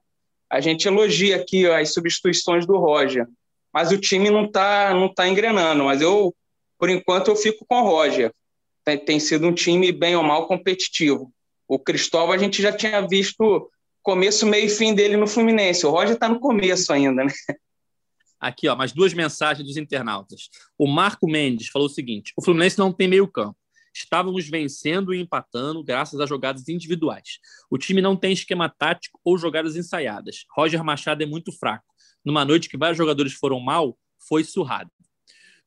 [0.48, 3.26] A gente elogia aqui as substituições do Roger,
[3.72, 5.84] mas o time não está não tá engrenando.
[5.84, 6.34] Mas eu,
[6.78, 8.32] por enquanto, eu fico com o Roger
[8.88, 11.33] tem, tem sido um time bem ou mal competitivo.
[11.66, 13.70] O Cristóvão a gente já tinha visto
[14.03, 15.85] começo, meio e fim dele no Fluminense.
[15.85, 17.33] O Roger está no começo ainda, né?
[18.40, 20.48] Aqui, ó, mais duas mensagens dos internautas.
[20.79, 23.59] O Marco Mendes falou o seguinte: o Fluminense não tem meio-campo.
[23.92, 27.40] Estávamos vencendo e empatando graças a jogadas individuais.
[27.68, 30.44] O time não tem esquema tático ou jogadas ensaiadas.
[30.57, 31.85] Roger Machado é muito fraco.
[32.24, 33.98] Numa noite que vários jogadores foram mal,
[34.29, 34.90] foi surrado.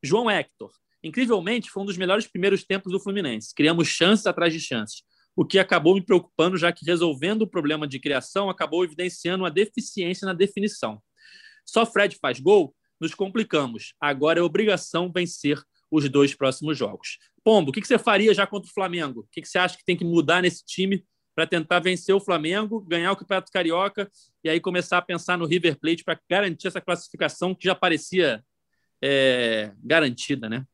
[0.02, 3.54] João Hector, Incrivelmente, foi um dos melhores primeiros tempos do Fluminense.
[3.54, 5.02] Criamos chances atrás de chances,
[5.34, 9.50] o que acabou me preocupando, já que resolvendo o problema de criação acabou evidenciando uma
[9.50, 11.02] deficiência na definição.
[11.64, 13.94] Só Fred faz gol, nos complicamos.
[14.00, 15.60] Agora é obrigação vencer
[15.90, 17.18] os dois próximos jogos.
[17.44, 19.20] Pombo, o que você faria já contra o Flamengo?
[19.20, 22.80] O que você acha que tem que mudar nesse time para tentar vencer o Flamengo,
[22.80, 24.10] ganhar o Campeonato Carioca
[24.44, 28.44] e aí começar a pensar no River Plate para garantir essa classificação que já parecia
[29.02, 30.64] é, garantida, né?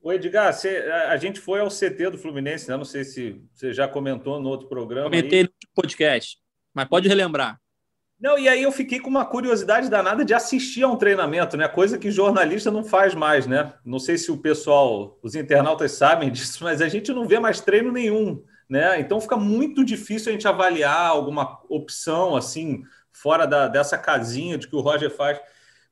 [0.00, 2.76] O Edgar, você, a gente foi ao CT do Fluminense, né?
[2.76, 5.10] não sei se você já comentou no outro programa.
[5.10, 5.44] Comentei aí.
[5.44, 6.38] no podcast,
[6.72, 7.60] mas pode relembrar.
[8.20, 11.68] Não, e aí eu fiquei com uma curiosidade danada de assistir a um treinamento, né?
[11.68, 13.72] Coisa que jornalista não faz mais, né?
[13.84, 17.60] Não sei se o pessoal, os internautas sabem disso, mas a gente não vê mais
[17.60, 18.98] treino nenhum, né?
[18.98, 22.82] Então fica muito difícil a gente avaliar alguma opção assim
[23.12, 25.40] fora da, dessa casinha de que o Roger faz.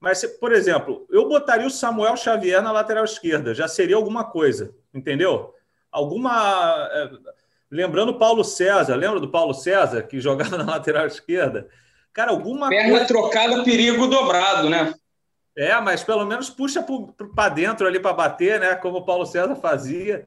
[0.07, 4.73] Mas, por exemplo, eu botaria o Samuel Xavier na lateral esquerda, já seria alguma coisa,
[4.95, 5.53] entendeu?
[5.90, 6.88] Alguma.
[6.92, 7.11] É,
[7.69, 11.69] lembrando o Paulo César, lembra do Paulo César que jogava na lateral esquerda?
[12.12, 13.07] Cara, alguma Perna coisa...
[13.07, 14.95] trocada, perigo dobrado, né?
[15.57, 16.87] É, mas pelo menos puxa
[17.35, 18.77] para dentro ali para bater, né?
[18.77, 20.25] Como o Paulo César fazia.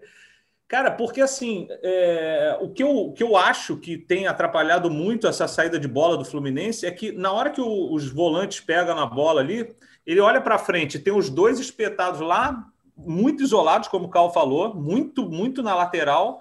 [0.69, 5.25] Cara, porque assim, é, o, que eu, o que eu acho que tem atrapalhado muito
[5.25, 8.95] essa saída de bola do Fluminense é que na hora que o, os volantes pegam
[8.95, 14.05] na bola ali, ele olha para frente, tem os dois espetados lá, muito isolados, como
[14.05, 16.39] o Cal falou, muito, muito na lateral,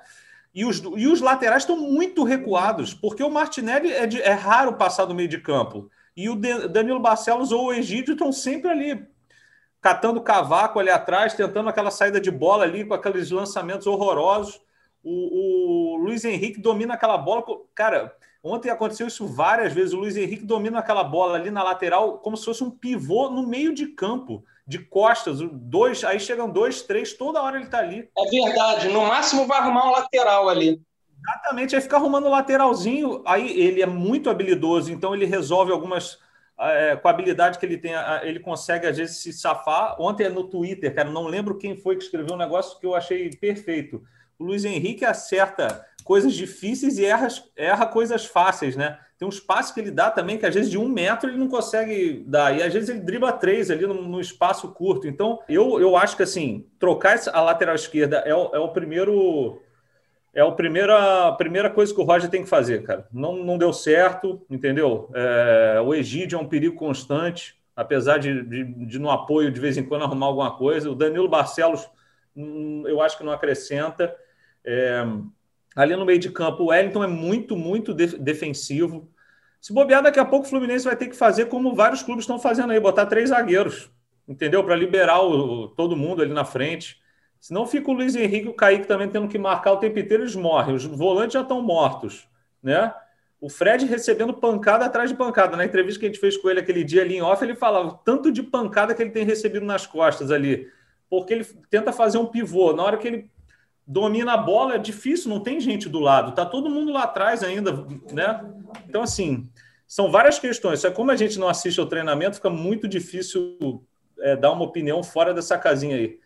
[0.55, 4.75] e os, e os laterais estão muito recuados, porque o Martinelli é, de, é raro
[4.75, 9.09] passar do meio de campo, e o Danilo Barcelos ou o Egídio estão sempre ali
[9.81, 14.61] catando cavaco ali atrás, tentando aquela saída de bola ali com aqueles lançamentos horrorosos.
[15.03, 17.45] O, o Luiz Henrique domina aquela bola.
[17.75, 19.93] Cara, ontem aconteceu isso várias vezes.
[19.93, 23.47] O Luiz Henrique domina aquela bola ali na lateral como se fosse um pivô no
[23.47, 25.39] meio de campo, de costas.
[25.41, 28.09] Dois, aí chegam dois, três, toda hora ele está ali.
[28.19, 28.89] É verdade.
[28.89, 30.81] No máximo vai arrumar um lateral ali.
[31.21, 33.23] Exatamente, aí fica arrumando o lateralzinho.
[33.27, 36.19] Aí ele é muito habilidoso, então ele resolve algumas
[36.61, 37.93] é, com a habilidade que ele tem,
[38.23, 40.01] ele consegue às vezes se safar.
[40.01, 43.31] Ontem no Twitter, cara, não lembro quem foi que escreveu um negócio que eu achei
[43.31, 44.03] perfeito.
[44.39, 48.99] O Luiz Henrique acerta coisas difíceis e erra, erra coisas fáceis, né?
[49.19, 51.49] Tem uns passes que ele dá também que às vezes de um metro ele não
[51.49, 55.09] consegue dar, e às vezes ele dribla três ali no, no espaço curto.
[55.09, 59.61] Então eu, eu acho que assim, trocar a lateral esquerda é o, é o primeiro
[60.35, 63.07] é a primeira, a primeira coisa que o Roger tem que fazer, cara.
[63.13, 65.11] Não, não deu certo, entendeu?
[65.15, 69.77] É, o Egídio é um perigo constante, apesar de, de, de, no apoio de vez
[69.77, 70.91] em quando arrumar alguma coisa.
[70.91, 71.89] O Danilo Barcelos,
[72.37, 74.15] hum, eu acho que não acrescenta.
[74.65, 75.05] É,
[75.75, 79.11] ali no meio de campo, o Wellington é muito, muito de, defensivo.
[79.61, 82.39] Se bobear, daqui a pouco o Fluminense vai ter que fazer como vários clubes estão
[82.39, 83.91] fazendo aí, botar três zagueiros,
[84.27, 84.63] entendeu?
[84.63, 87.01] Para liberar o, todo mundo ali na frente.
[87.41, 90.25] Senão fica o Luiz Henrique e o Kaique também tendo que marcar o tempo inteiro,
[90.25, 90.75] eles morrem.
[90.75, 92.29] Os volantes já estão mortos,
[92.63, 92.93] né?
[93.41, 95.57] O Fred recebendo pancada atrás de pancada.
[95.57, 98.01] Na entrevista que a gente fez com ele aquele dia ali em off, ele falava
[98.05, 100.69] tanto de pancada que ele tem recebido nas costas ali.
[101.09, 102.73] Porque ele tenta fazer um pivô.
[102.73, 103.31] Na hora que ele
[103.87, 106.35] domina a bola, é difícil, não tem gente do lado.
[106.35, 108.45] Tá todo mundo lá atrás ainda, né?
[108.89, 109.49] Então, assim,
[109.87, 110.81] são várias questões.
[110.81, 113.87] Só como a gente não assiste ao treinamento, fica muito difícil
[114.19, 116.19] é, dar uma opinião fora dessa casinha aí.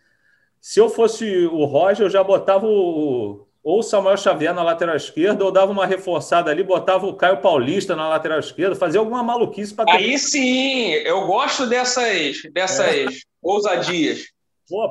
[0.62, 4.94] Se eu fosse o Roger, eu já botava o, ou o Samuel Xavier na lateral
[4.94, 9.24] esquerda, ou dava uma reforçada ali, botava o Caio Paulista na lateral esquerda, fazia alguma
[9.24, 9.92] maluquice para.
[9.92, 13.06] Aí sim, eu gosto dessas, dessas é.
[13.42, 14.26] ousadias.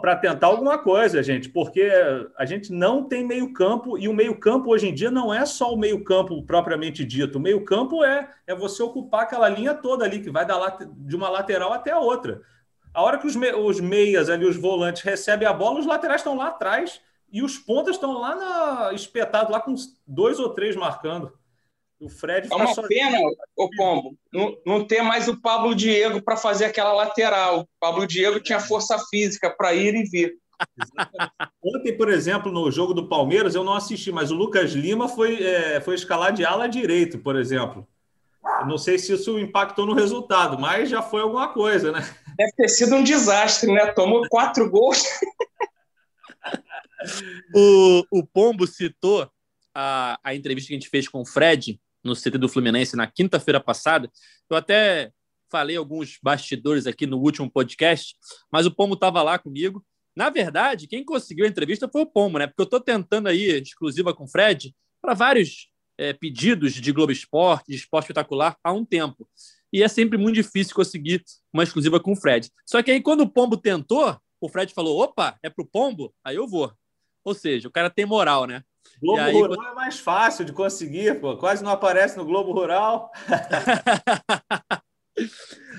[0.02, 1.90] Para tentar alguma coisa, gente, porque
[2.38, 5.78] a gente não tem meio-campo e o meio-campo hoje em dia não é só o
[5.78, 7.38] meio-campo propriamente dito.
[7.38, 11.30] O meio-campo é, é você ocupar aquela linha toda ali, que vai da, de uma
[11.30, 12.42] lateral até a outra.
[12.94, 16.22] A hora que os, me, os meias ali, os volantes, recebem a bola, os laterais
[16.22, 17.00] estão lá atrás
[17.32, 19.74] e os pontas estão lá na, espetados, lá com
[20.06, 21.32] dois ou três marcando.
[22.00, 23.18] O Fred É uma pena,
[23.56, 27.62] o Pombo, não, não ter mais o Pablo Diego para fazer aquela lateral.
[27.62, 30.34] O Pablo Diego tinha força física para ir e vir.
[31.64, 35.44] Ontem, por exemplo, no jogo do Palmeiras, eu não assisti, mas o Lucas Lima foi,
[35.44, 37.88] é, foi escalar de ala direito, por exemplo.
[38.68, 42.02] Não sei se isso impactou no resultado, mas já foi alguma coisa, né?
[42.42, 43.86] Deve ter sido um desastre, né?
[43.94, 45.04] Tomou quatro gols.
[47.54, 49.30] o, o Pombo citou
[49.76, 53.06] a, a entrevista que a gente fez com o Fred no CT do Fluminense na
[53.06, 54.12] quinta-feira passada.
[54.50, 55.12] Eu até
[55.52, 58.16] falei alguns bastidores aqui no último podcast,
[58.52, 59.86] mas o Pombo estava lá comigo.
[60.16, 62.48] Na verdade, quem conseguiu a entrevista foi o Pombo, né?
[62.48, 67.12] Porque eu estou tentando aí, exclusiva com o Fred, para vários é, pedidos de Globo
[67.12, 69.30] Esporte, de esporte espetacular, há um tempo.
[69.72, 72.50] E é sempre muito difícil conseguir uma exclusiva com o Fred.
[72.66, 76.14] Só que aí, quando o Pombo tentou, o Fred falou: opa, é pro Pombo?
[76.24, 76.72] Aí eu vou.
[77.24, 78.64] Ou seja, o cara tem moral, né?
[79.00, 81.38] Globo aí, Rural é mais fácil de conseguir, pô.
[81.38, 83.12] Quase não aparece no Globo Rural.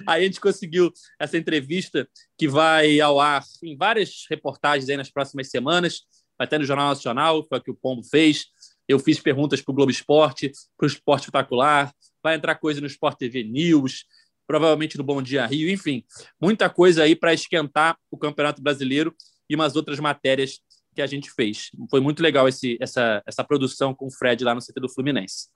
[0.07, 5.11] aí a gente conseguiu essa entrevista que vai ao ar em várias reportagens aí nas
[5.11, 6.03] próximas semanas.
[6.39, 8.47] Vai ter no Jornal Nacional, foi o que o Pombo fez.
[8.89, 12.87] Eu fiz perguntas para o Globo Esporte, para o Esporte Espetacular, vai entrar coisa no
[12.87, 14.05] Sport TV News,
[14.47, 16.05] provavelmente no Bom Dia Rio, enfim,
[16.41, 19.15] muita coisa aí para esquentar o Campeonato Brasileiro
[19.49, 20.61] e umas outras matérias
[20.95, 21.71] que a gente fez.
[21.91, 25.49] Foi muito legal esse, essa, essa produção com o Fred lá no CT do Fluminense.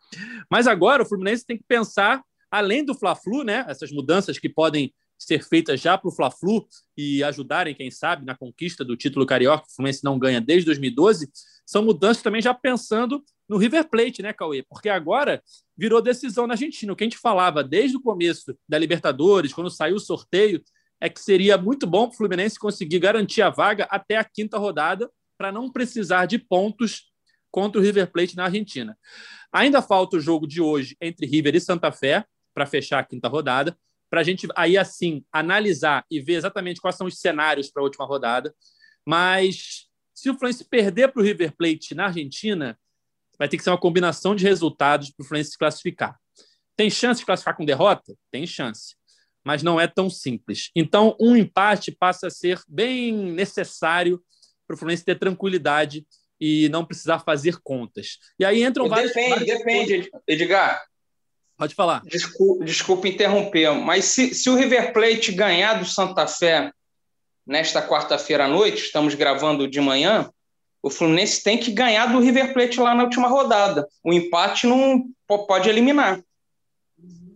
[0.51, 4.95] Mas agora o Fluminense tem que pensar, além do Fla-Flu, né, essas mudanças que podem
[5.19, 9.65] ser feitas já para o Fla-Flu e ajudarem, quem sabe, na conquista do título carioca,
[9.65, 11.31] que o Fluminense não ganha desde 2012,
[11.65, 14.63] são mudanças também já pensando no River Plate, né, Cauê?
[14.63, 15.43] Porque agora
[15.77, 16.93] virou decisão na Argentina.
[16.93, 20.63] O que a gente falava desde o começo da Libertadores, quando saiu o sorteio,
[21.01, 24.59] é que seria muito bom para o Fluminense conseguir garantir a vaga até a quinta
[24.59, 27.13] rodada para não precisar de pontos
[27.51, 28.99] contra o River Plate na Argentina.
[29.53, 33.29] Ainda falta o jogo de hoje entre River e Santa Fé para fechar a quinta
[33.29, 33.77] rodada,
[34.11, 37.85] para a gente aí assim analisar e ver exatamente quais são os cenários para a
[37.85, 38.55] última rodada.
[39.07, 42.79] Mas se o Fluminense perder para o River Plate na Argentina,
[43.39, 46.17] vai ter que ser uma combinação de resultados para o Fluminense se classificar.
[46.77, 48.15] Tem chance de classificar com derrota?
[48.31, 48.95] Tem chance.
[49.45, 50.71] Mas não é tão simples.
[50.75, 54.23] Então, um empate passa a ser bem necessário
[54.67, 56.07] para o Fluminense ter tranquilidade
[56.41, 58.19] e não precisar fazer contas.
[58.39, 59.13] E aí entram vários.
[59.13, 60.83] Depende, depende, Edgar.
[61.57, 62.03] Pode falar.
[62.05, 66.71] Desculpa, desculpa interromper, mas se, se o River Plate ganhar do Santa Fé
[67.47, 70.31] nesta quarta-feira à noite, estamos gravando de manhã,
[70.87, 73.89] o Fluminense tem que ganhar do River Plate lá na última rodada.
[74.05, 76.23] O empate não pode eliminar.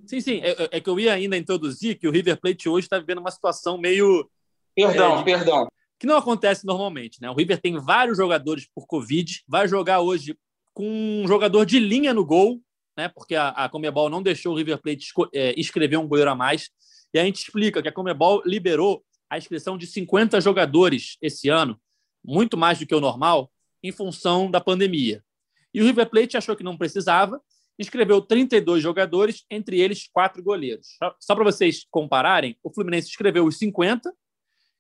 [0.07, 0.41] Sim, sim.
[0.41, 3.31] É, é que eu ia ainda introduzir que o River Plate hoje está vivendo uma
[3.33, 4.31] situação meio.
[4.73, 5.25] Perdão, é, de...
[5.25, 5.67] perdão.
[5.99, 7.29] Que não acontece normalmente, né?
[7.29, 10.39] O River tem vários jogadores por Covid, vai jogar hoje
[10.73, 10.87] com
[11.25, 12.61] um jogador de linha no gol,
[12.97, 13.09] né?
[13.09, 16.71] Porque a, a Comebol não deixou o River Plate é, escrever um goleiro a mais.
[17.13, 21.77] E a gente explica que a Comebol liberou a inscrição de 50 jogadores esse ano,
[22.25, 23.51] muito mais do que o normal,
[23.83, 25.25] em função da pandemia.
[25.73, 27.41] E o River Plate achou que não precisava
[27.81, 30.99] escreveu 32 jogadores, entre eles quatro goleiros.
[31.19, 34.13] Só para vocês compararem, o Fluminense escreveu os 50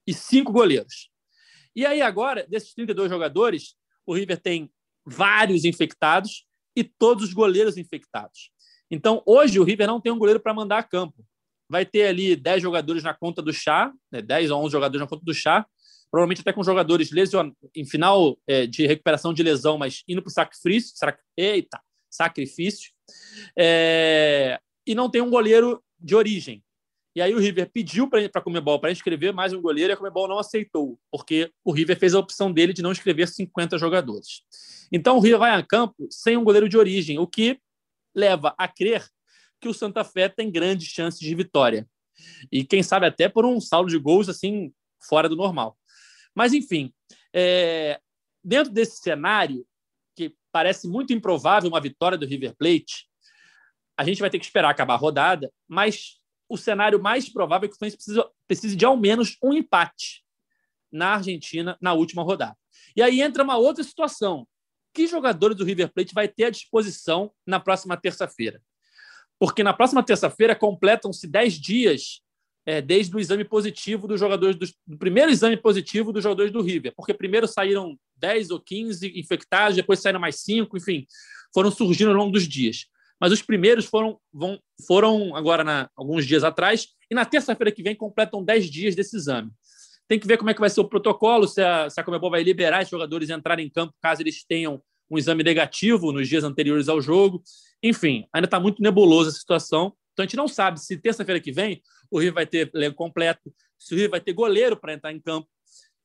[0.07, 1.11] e cinco goleiros.
[1.75, 3.75] E aí, agora, desses 32 jogadores,
[4.05, 4.71] o River tem
[5.07, 6.45] vários infectados
[6.77, 8.51] e todos os goleiros infectados.
[8.91, 11.25] Então, hoje, o River não tem um goleiro para mandar a campo.
[11.69, 15.09] Vai ter ali 10 jogadores na conta do chá, né, 10 ou 11 jogadores na
[15.09, 15.65] conta do chá,
[16.11, 17.53] provavelmente até com jogadores lesion...
[17.75, 20.95] em final é, de recuperação de lesão, mas indo para o sacrifício.
[21.37, 21.81] Eita!
[22.11, 22.91] sacrifício,
[23.57, 26.63] é, e não tem um goleiro de origem.
[27.15, 29.97] E aí o River pediu para a Comebol para inscrever mais um goleiro e a
[29.97, 34.43] Comebol não aceitou, porque o River fez a opção dele de não escrever 50 jogadores.
[34.93, 37.59] Então o River vai a campo sem um goleiro de origem, o que
[38.15, 39.07] leva a crer
[39.61, 41.87] que o Santa Fé tem grandes chances de vitória.
[42.51, 45.77] E quem sabe até por um saldo de gols assim fora do normal.
[46.35, 46.93] Mas enfim,
[47.33, 48.01] é,
[48.43, 49.67] dentro desse cenário,
[50.53, 53.09] parece muito improvável uma vitória do River Plate.
[53.97, 57.69] A gente vai ter que esperar acabar a rodada, mas o cenário mais provável é
[57.69, 60.25] que o Fluminense precise, precise de ao menos um empate
[60.91, 62.57] na Argentina na última rodada.
[62.97, 64.47] E aí entra uma outra situação.
[64.93, 68.61] Que jogadores do River Plate vai ter à disposição na próxima terça-feira?
[69.39, 72.23] Porque na próxima terça-feira completam-se 10 dias
[72.71, 76.63] é, desde o exame positivo dos jogadores do, do, primeiro exame positivo dos jogadores do
[76.63, 81.05] River, porque primeiro saíram 10 ou 15 infectados, depois saíram mais 5, enfim,
[81.53, 82.87] foram surgindo ao longo dos dias.
[83.21, 84.57] Mas os primeiros foram, vão,
[84.87, 89.17] foram agora, na, alguns dias atrás, e na terça-feira que vem completam 10 dias desse
[89.17, 89.51] exame.
[90.07, 92.31] Tem que ver como é que vai ser o protocolo, se a, se a Comebol
[92.31, 94.81] vai liberar os jogadores entrarem em campo caso eles tenham
[95.11, 97.43] um exame negativo nos dias anteriores ao jogo.
[97.83, 99.93] Enfim, ainda está muito nebulosa a situação.
[100.13, 103.53] Então a gente não sabe se terça-feira que vem o River vai ter elenco completo,
[103.79, 105.49] se o River vai ter goleiro para entrar em campo.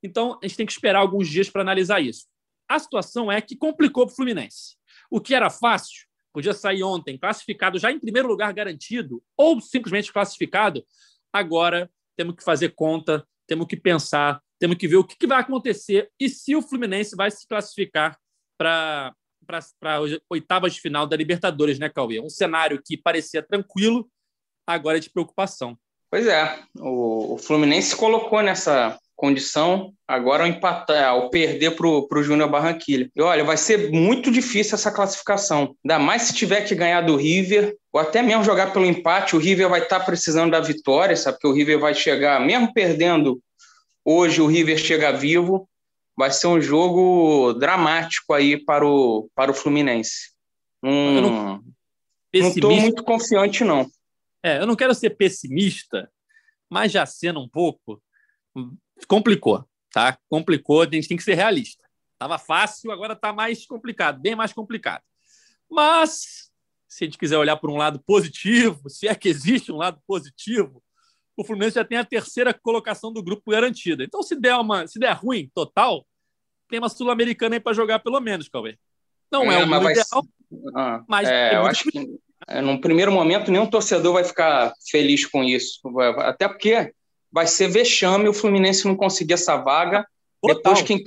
[0.04, 2.28] Então, a gente tem que esperar alguns dias para analisar isso.
[2.70, 4.76] A situação é que complicou para o Fluminense.
[5.10, 10.12] O que era fácil, podia sair ontem classificado já em primeiro lugar garantido, ou simplesmente
[10.12, 10.86] classificado,
[11.32, 16.12] agora temos que fazer conta, temos que pensar, temos que ver o que, vai acontecer
[16.20, 18.18] e se o Fluminense vai se classificar
[18.58, 19.14] para
[19.80, 22.20] para oitavas de final da Libertadores, né, Cauê?
[22.20, 24.10] Um cenário que parecia tranquilo,
[24.66, 25.78] agora é de preocupação.
[26.16, 32.24] Pois é, o, o Fluminense colocou nessa condição agora ao empatar, ao perder para o
[32.24, 33.12] Júnior Barranquilha.
[33.14, 35.76] E olha, vai ser muito difícil essa classificação.
[35.84, 39.40] Ainda mais se tiver que ganhar do River, ou até mesmo jogar pelo empate, o
[39.40, 41.36] River vai estar tá precisando da vitória, sabe?
[41.36, 43.38] Porque o River vai chegar, mesmo perdendo
[44.06, 45.68] hoje, o River chega vivo.
[46.18, 50.30] Vai ser um jogo dramático aí para o, para o Fluminense.
[50.82, 51.60] Hum,
[52.34, 53.86] não estou muito confiante, não.
[54.46, 56.08] É, eu não quero ser pessimista,
[56.70, 58.00] mas já sendo um pouco,
[59.08, 60.20] complicou, tá?
[60.30, 61.84] Complicou, a gente tem que ser realista.
[62.20, 65.02] Tava fácil, agora está mais complicado, bem mais complicado.
[65.68, 66.52] Mas,
[66.88, 70.00] se a gente quiser olhar por um lado positivo, se é que existe um lado
[70.06, 70.84] positivo,
[71.36, 74.04] o Fluminense já tem a terceira colocação do grupo garantida.
[74.04, 76.06] Então, se der, uma, se der ruim total,
[76.70, 78.78] tem uma Sul-Americana aí para jogar pelo menos, Cauê.
[79.32, 80.28] Não é, é o ideal,
[80.76, 82.20] ah, mas é, eu acho que
[82.62, 85.80] num primeiro momento, nenhum torcedor vai ficar feliz com isso.
[86.20, 86.92] Até porque
[87.32, 90.06] vai ser vexame o Fluminense não conseguir essa vaga
[90.42, 90.56] Total.
[90.56, 91.04] depois que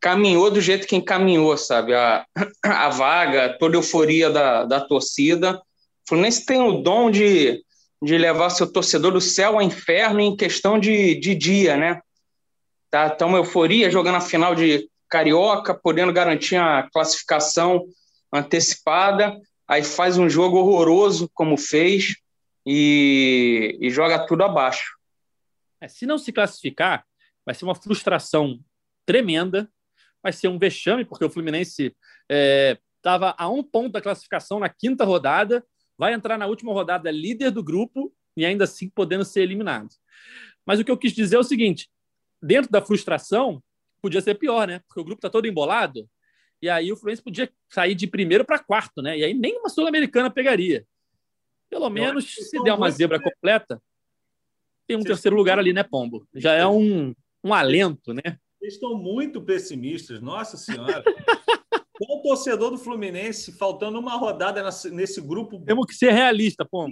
[0.00, 1.94] caminhou do jeito que encaminhou, sabe?
[1.94, 2.26] A,
[2.64, 5.54] a vaga, toda a euforia da, da torcida.
[5.56, 7.62] O Fluminense tem o dom de,
[8.02, 12.00] de levar seu torcedor do céu ao inferno em questão de, de dia, né?
[12.90, 17.84] Tá, tá uma euforia jogando a final de Carioca, podendo garantir a classificação
[18.32, 19.36] antecipada
[19.68, 22.16] aí faz um jogo horroroso como fez
[22.66, 24.96] e, e joga tudo abaixo.
[25.80, 27.04] É, se não se classificar,
[27.44, 28.58] vai ser uma frustração
[29.04, 29.70] tremenda,
[30.22, 31.94] vai ser um vexame, porque o Fluminense
[32.96, 35.64] estava é, a um ponto da classificação na quinta rodada,
[35.96, 39.88] vai entrar na última rodada líder do grupo e ainda assim podendo ser eliminado.
[40.66, 41.88] Mas o que eu quis dizer é o seguinte:
[42.42, 43.62] dentro da frustração,
[44.00, 44.80] podia ser pior, né?
[44.80, 46.08] Porque o grupo está todo embolado,
[46.60, 49.18] e aí o Fluminense podia sair de primeiro para quarto, né?
[49.18, 50.84] E aí nenhuma Sul-Americana pegaria.
[51.70, 53.80] Pelo menos, se der uma zebra completa,
[54.86, 56.26] tem um terceiro lugar ali, né, Pombo?
[56.34, 58.38] Já é um, um alento, né?
[58.60, 61.04] Eles estão muito pessimistas, nossa senhora.
[61.98, 65.60] Qual torcedor do Fluminense, faltando uma rodada nesse grupo.
[65.64, 66.86] Temos que ser realista, pô.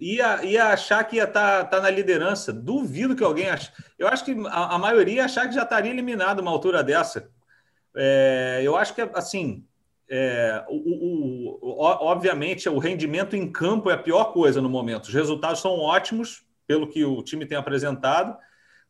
[0.00, 2.52] Ia, ia achar que ia estar tá, tá na liderança.
[2.52, 3.70] Duvido que alguém ache.
[3.96, 7.30] Eu acho que a, a maioria ia achar que já estaria eliminado uma altura dessa.
[8.00, 9.64] É, eu acho que, assim,
[10.08, 15.06] é, o, o, o, obviamente, o rendimento em campo é a pior coisa no momento.
[15.06, 18.36] Os resultados são ótimos, pelo que o time tem apresentado,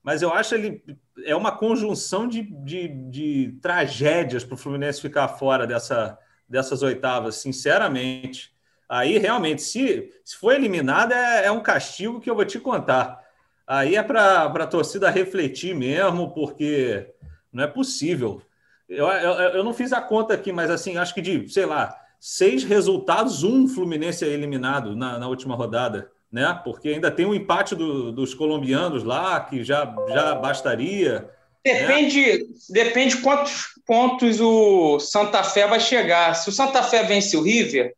[0.02, 0.82] mas eu acho ele
[1.24, 7.36] é uma conjunção de, de, de tragédias para o Fluminense ficar fora dessa, dessas oitavas,
[7.36, 8.52] sinceramente.
[8.88, 13.24] Aí, realmente, se, se for eliminado, é, é um castigo que eu vou te contar.
[13.66, 17.10] Aí é para a torcida refletir mesmo, porque
[17.52, 18.42] não é possível.
[18.88, 21.94] Eu, eu, eu não fiz a conta aqui, mas assim, acho que de, sei lá,
[22.18, 26.60] seis resultados, um Fluminense é eliminado na, na última rodada né?
[26.62, 31.28] Porque ainda tem um empate do, dos colombianos lá, que já, já bastaria.
[31.64, 32.44] Depende, né?
[32.70, 36.34] depende quantos pontos o Santa Fé vai chegar.
[36.34, 37.94] Se o Santa Fé vence o River,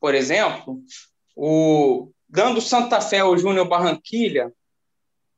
[0.00, 0.80] por exemplo,
[1.34, 4.52] o dando Santa Fé ao Júnior Barranquilha,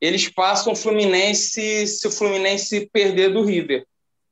[0.01, 3.85] eles passam o Fluminense se o Fluminense perder do River.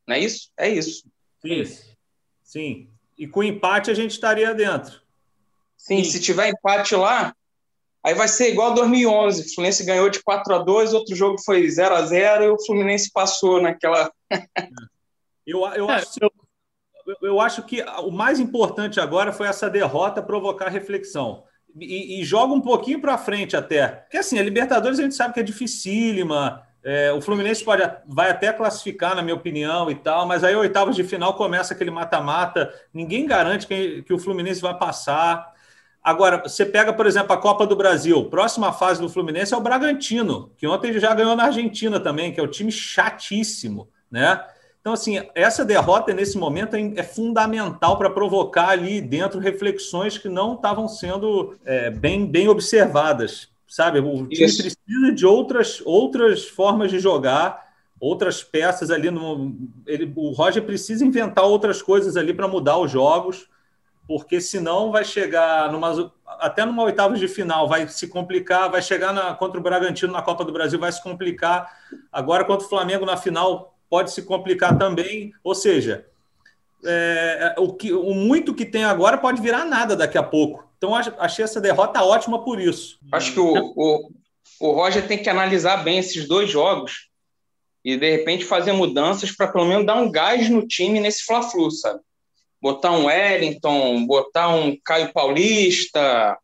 [0.07, 0.51] Não é isso?
[0.57, 1.03] É isso.
[1.41, 1.63] Sim.
[2.43, 2.89] Sim.
[3.17, 5.01] E com empate a gente estaria dentro.
[5.75, 6.11] Sim, Sim.
[6.11, 7.35] se tiver empate lá,
[8.07, 9.41] Aí vai ser igual 2011.
[9.41, 12.65] O Fluminense ganhou de 4 a 2 outro jogo foi 0 a 0 e o
[12.65, 14.09] Fluminense passou naquela.
[15.45, 16.31] eu, eu, acho, eu,
[17.21, 21.43] eu acho que o mais importante agora foi essa derrota provocar reflexão.
[21.79, 23.87] E, e joga um pouquinho para frente até.
[23.87, 26.65] Porque assim, a Libertadores a gente sabe que é dificílima.
[26.89, 30.95] É, o Fluminense pode, vai até classificar, na minha opinião, e tal, mas aí oitavas
[30.95, 32.73] de final começa aquele mata-mata.
[32.93, 35.51] Ninguém garante que, que o Fluminense vai passar.
[36.01, 38.29] Agora, você pega, por exemplo, a Copa do Brasil.
[38.29, 42.39] Próxima fase do Fluminense é o Bragantino, que ontem já ganhou na Argentina também, que
[42.39, 44.41] é um time chatíssimo, né?
[44.79, 50.29] Então, assim, essa derrota nesse momento é, é fundamental para provocar ali dentro reflexões que
[50.29, 53.99] não estavam sendo é, bem, bem observadas, sabe?
[53.99, 54.61] O time Isso.
[54.61, 57.68] precisa de outras, outras formas de jogar,
[57.99, 59.11] outras peças ali.
[59.11, 59.55] No,
[59.86, 63.47] ele, o Roger precisa inventar outras coisas ali para mudar os jogos
[64.07, 69.13] porque senão vai chegar numa, até numa oitava de final, vai se complicar, vai chegar
[69.13, 71.70] na, contra o Bragantino na Copa do Brasil, vai se complicar.
[72.11, 75.34] Agora, contra o Flamengo na final, pode se complicar também.
[75.43, 76.05] Ou seja,
[76.86, 80.65] é, o, que, o muito que tem agora pode virar nada daqui a pouco.
[80.78, 82.99] Então, achei essa derrota ótima por isso.
[83.11, 84.11] Acho que o, o,
[84.59, 87.09] o Roger tem que analisar bem esses dois jogos
[87.84, 91.71] e, de repente, fazer mudanças para pelo menos dar um gás no time nesse Fla-Flu,
[91.71, 91.99] sabe?
[92.61, 96.38] botar um Wellington, botar um Caio Paulista,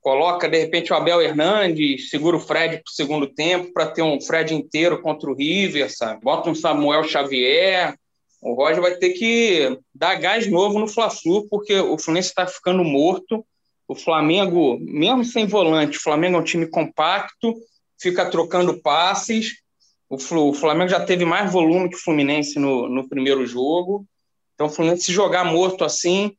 [0.00, 4.02] coloca de repente o Abel Hernandes, segura o Fred para o segundo tempo para ter
[4.02, 6.20] um Fred inteiro contra o River, sabe?
[6.22, 7.94] Bota um Samuel Xavier.
[8.42, 12.82] O Roger vai ter que dar gás novo no Fla-Flu, porque o Fluminense está ficando
[12.82, 13.44] morto.
[13.90, 17.56] O Flamengo, mesmo sem volante, o Flamengo é um time compacto,
[18.00, 19.64] fica trocando passes.
[20.08, 24.06] O Flamengo já teve mais volume que o Fluminense no, no primeiro jogo.
[24.54, 26.36] Então, o Fluminense, se jogar morto assim,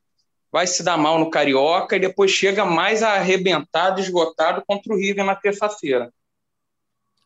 [0.49, 5.25] vai se dar mal no Carioca e depois chega mais arrebentado, esgotado contra o River
[5.25, 6.09] na terça-feira.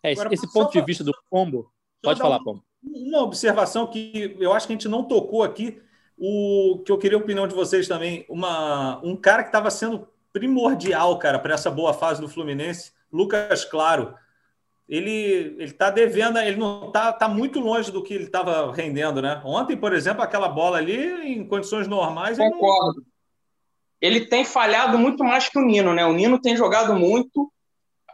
[0.01, 1.71] É, esse, esse ponto de vista do Pombo,
[2.01, 2.63] pode falar, Pombo.
[2.82, 5.80] Uma observação que eu acho que a gente não tocou aqui,
[6.17, 10.14] o que eu queria a opinião de vocês também, uma, um cara que estava sendo
[10.36, 14.13] primordial, cara, para essa boa fase do Fluminense, Lucas Claro
[14.88, 19.21] ele ele está devendo, ele não está tá muito longe do que ele estava rendendo,
[19.21, 19.41] né?
[19.43, 22.38] Ontem, por exemplo, aquela bola ali em condições normais.
[22.38, 23.03] Concordo.
[23.99, 26.05] Ele, ele tem falhado muito mais que o Nino, né?
[26.05, 27.51] O Nino tem jogado muito,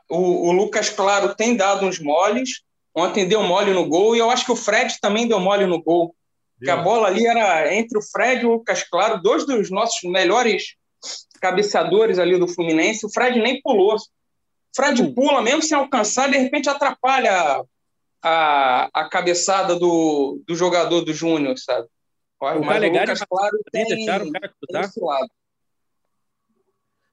[0.10, 2.62] o, o Lucas Claro tem dado uns moles.
[2.94, 5.82] Ontem deu mole no gol e eu acho que o Fred também deu mole no
[5.82, 6.16] gol.
[6.62, 10.00] Que a bola ali era entre o Fred e o Lucas Claro, dois dos nossos
[10.04, 10.76] melhores
[11.42, 13.06] cabeceadores ali do Fluminense.
[13.06, 13.98] O Fred nem pulou.
[14.74, 15.14] Fred hum.
[15.14, 17.64] pula, mesmo sem alcançar, de repente atrapalha
[18.24, 21.88] a, a cabeçada do, do jogador do Júnior, sabe?
[22.40, 24.24] O Mas o Lucas, claro, tem, tem o cara
[24.98, 25.30] lado.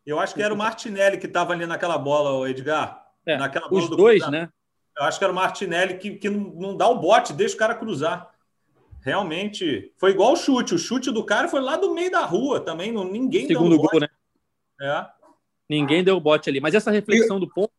[0.07, 3.07] Eu acho que era o Martinelli que estava ali naquela bola, Edgar.
[3.27, 4.31] É, naquela bola os do dois, cruzar.
[4.31, 4.49] né?
[4.97, 7.75] Eu acho que era o Martinelli que, que não dá o bote, deixa o cara
[7.75, 8.31] cruzar.
[9.03, 10.75] Realmente, foi igual o chute.
[10.75, 12.91] O chute do cara foi lá do meio da rua também.
[12.91, 14.09] Não, ninguém Segundo deu um gol, né?
[14.81, 15.07] É.
[15.69, 16.61] Ninguém deu bote ali.
[16.61, 17.73] Mas essa reflexão do ponto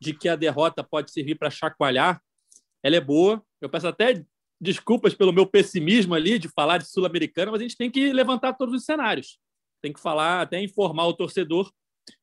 [0.00, 2.20] de que a derrota pode servir para chacoalhar,
[2.82, 3.42] ela é boa.
[3.60, 4.24] Eu peço até
[4.60, 8.54] desculpas pelo meu pessimismo ali de falar de Sul-Americana, mas a gente tem que levantar
[8.54, 9.38] todos os cenários.
[9.82, 11.70] Tem que falar, até informar o torcedor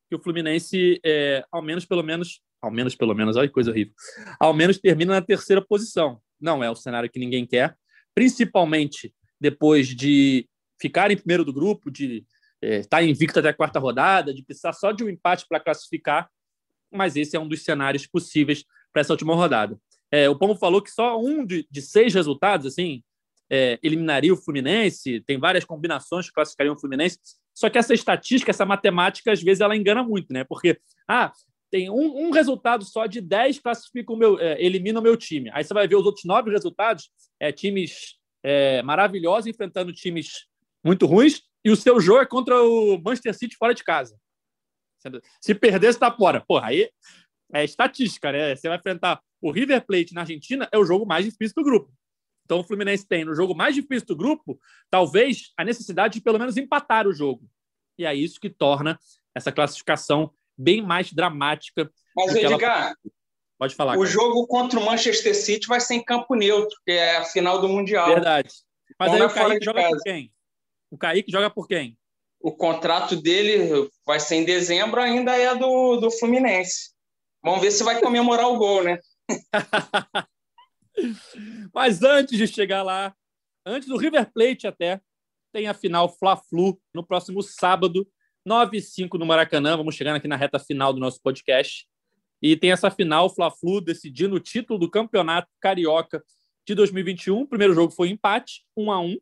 [0.08, 3.70] que o Fluminense, é, ao menos pelo menos, ao menos pelo menos, olha que coisa
[3.70, 3.94] horrível,
[4.40, 6.20] ao menos termina na terceira posição.
[6.40, 7.76] não é o cenário que ninguém quer,
[8.14, 10.48] principalmente depois de
[10.80, 12.24] ficar em primeiro do grupo, de
[12.64, 16.28] é, estar invicto até a quarta rodada, de precisar só de um empate para classificar,
[16.90, 19.78] mas esse é um dos cenários possíveis para essa última rodada.
[20.10, 23.02] É, o Pombo falou que só um de, de seis resultados, assim,
[23.50, 27.18] é, eliminaria o Fluminense, tem várias combinações que classificariam o Fluminense,
[27.52, 30.44] só que essa estatística, essa matemática, às vezes ela engana muito, né?
[30.44, 31.32] Porque, ah,
[31.70, 35.50] tem um, um resultado só de 10 classifica o meu, é, elimina o meu time.
[35.52, 37.10] Aí você vai ver os outros nove resultados,
[37.40, 40.46] é, times é, maravilhosos enfrentando times
[40.84, 44.18] muito ruins, e o seu jogo é contra o Manchester City fora de casa.
[45.40, 46.40] Se perder, você está fora.
[46.40, 46.90] Porra, aí
[47.52, 48.54] é estatística, né?
[48.54, 51.92] Você vai enfrentar o River Plate na Argentina, é o jogo mais difícil do grupo.
[52.44, 54.58] Então o Fluminense tem no jogo mais difícil do grupo,
[54.90, 57.48] talvez a necessidade de pelo menos empatar o jogo.
[57.98, 58.98] E é isso que torna
[59.34, 61.90] essa classificação bem mais dramática.
[62.14, 62.96] Mas, Edgar, ela...
[63.58, 63.94] pode falar.
[63.94, 64.10] O cara.
[64.10, 67.68] jogo contra o Manchester City vai ser em campo neutro, que é a final do
[67.68, 68.08] Mundial.
[68.08, 68.50] Verdade.
[68.98, 69.96] Mas aí o Kaique joga casa.
[69.96, 70.33] por quem?
[70.90, 71.96] O Kaique joga por quem?
[72.40, 76.90] O contrato dele vai ser em dezembro, ainda é do, do Fluminense.
[77.42, 78.98] Vamos ver se vai comemorar o gol, né?
[81.74, 83.14] Mas antes de chegar lá,
[83.66, 85.00] antes do River Plate até,
[85.52, 88.06] tem a final Fla-Flu no próximo sábado,
[88.44, 89.76] 9 e 5 no Maracanã.
[89.76, 91.86] Vamos chegando aqui na reta final do nosso podcast.
[92.42, 96.22] E tem essa final Fla-Flu decidindo o título do Campeonato Carioca
[96.66, 97.42] de 2021.
[97.42, 99.16] O primeiro jogo foi empate, 1 a 1.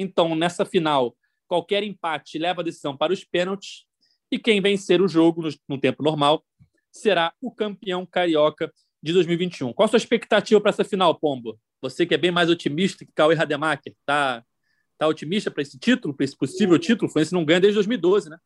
[0.00, 1.14] Então, nessa final,
[1.46, 3.84] qualquer empate leva a decisão para os pênaltis.
[4.30, 6.44] E quem vencer o jogo no, tempo normal
[6.90, 8.72] será o campeão carioca
[9.02, 9.72] de 2021.
[9.72, 11.58] Qual a sua expectativa para essa final, Pombo?
[11.82, 14.44] Você que é bem mais otimista que Cauê Rademacher, tá,
[14.96, 17.08] tá otimista para esse título, para esse possível título?
[17.08, 18.38] O Fluminense não ganha desde 2012, né?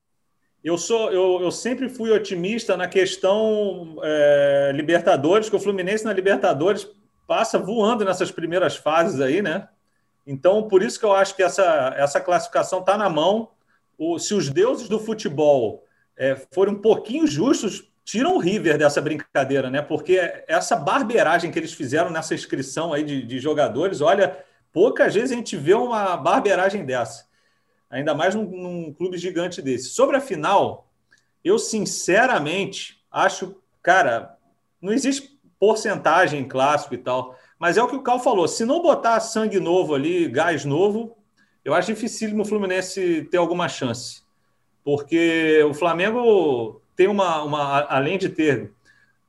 [0.63, 6.13] Eu sou, eu, eu sempre fui otimista na questão é, Libertadores, que o Fluminense na
[6.13, 6.89] Libertadores
[7.27, 9.69] passa voando nessas primeiras fases aí, né?
[10.27, 13.51] Então, por isso que eu acho que essa, essa classificação está na mão.
[13.99, 15.85] O, se os deuses do futebol
[16.17, 19.81] é, forem um pouquinho justos, tiram o River dessa brincadeira, né?
[19.83, 25.33] Porque essa barbeiragem que eles fizeram nessa inscrição aí de, de jogadores, olha, poucas vezes
[25.33, 27.27] a gente vê uma barbeiragem dessa.
[27.89, 29.91] Ainda mais num, num clube gigante desse.
[29.91, 30.91] Sobre a final,
[31.43, 34.37] eu sinceramente acho, cara,
[34.81, 38.47] não existe porcentagem clássico e tal, mas é o que o Cal falou.
[38.49, 41.17] Se não botar sangue novo ali, gás novo,
[41.65, 44.23] eu acho dificílimo o Fluminense ter alguma chance.
[44.85, 48.73] Porque o Flamengo tem uma, uma além de ter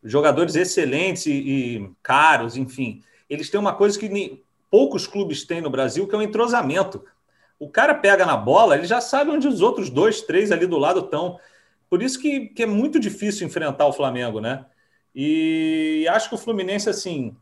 [0.03, 5.69] jogadores excelentes e, e caros, enfim, eles têm uma coisa que poucos clubes têm no
[5.69, 7.03] Brasil, que é o um entrosamento.
[7.57, 10.77] O cara pega na bola, ele já sabe onde os outros dois, três ali do
[10.77, 11.39] lado estão.
[11.89, 14.65] Por isso que, que é muito difícil enfrentar o Flamengo, né?
[15.15, 17.35] E acho que o Fluminense, assim,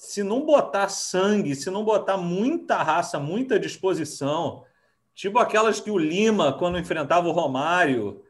[0.00, 4.64] se não botar sangue, se não botar muita raça, muita disposição,
[5.14, 8.24] tipo aquelas que o Lima, quando enfrentava o Romário,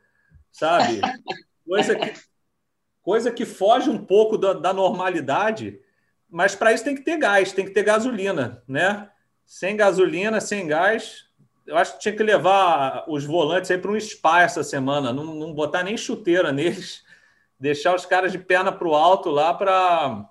[0.51, 1.01] sabe?
[1.65, 2.15] Coisa que,
[3.01, 5.81] coisa que foge um pouco da, da normalidade,
[6.29, 9.09] mas para isso tem que ter gás, tem que ter gasolina, né?
[9.47, 11.27] Sem gasolina, sem gás,
[11.65, 15.25] eu acho que tinha que levar os volantes aí para um spa essa semana, não,
[15.37, 17.05] não botar nem chuteira neles,
[17.61, 20.29] deixar os caras de perna para o alto lá para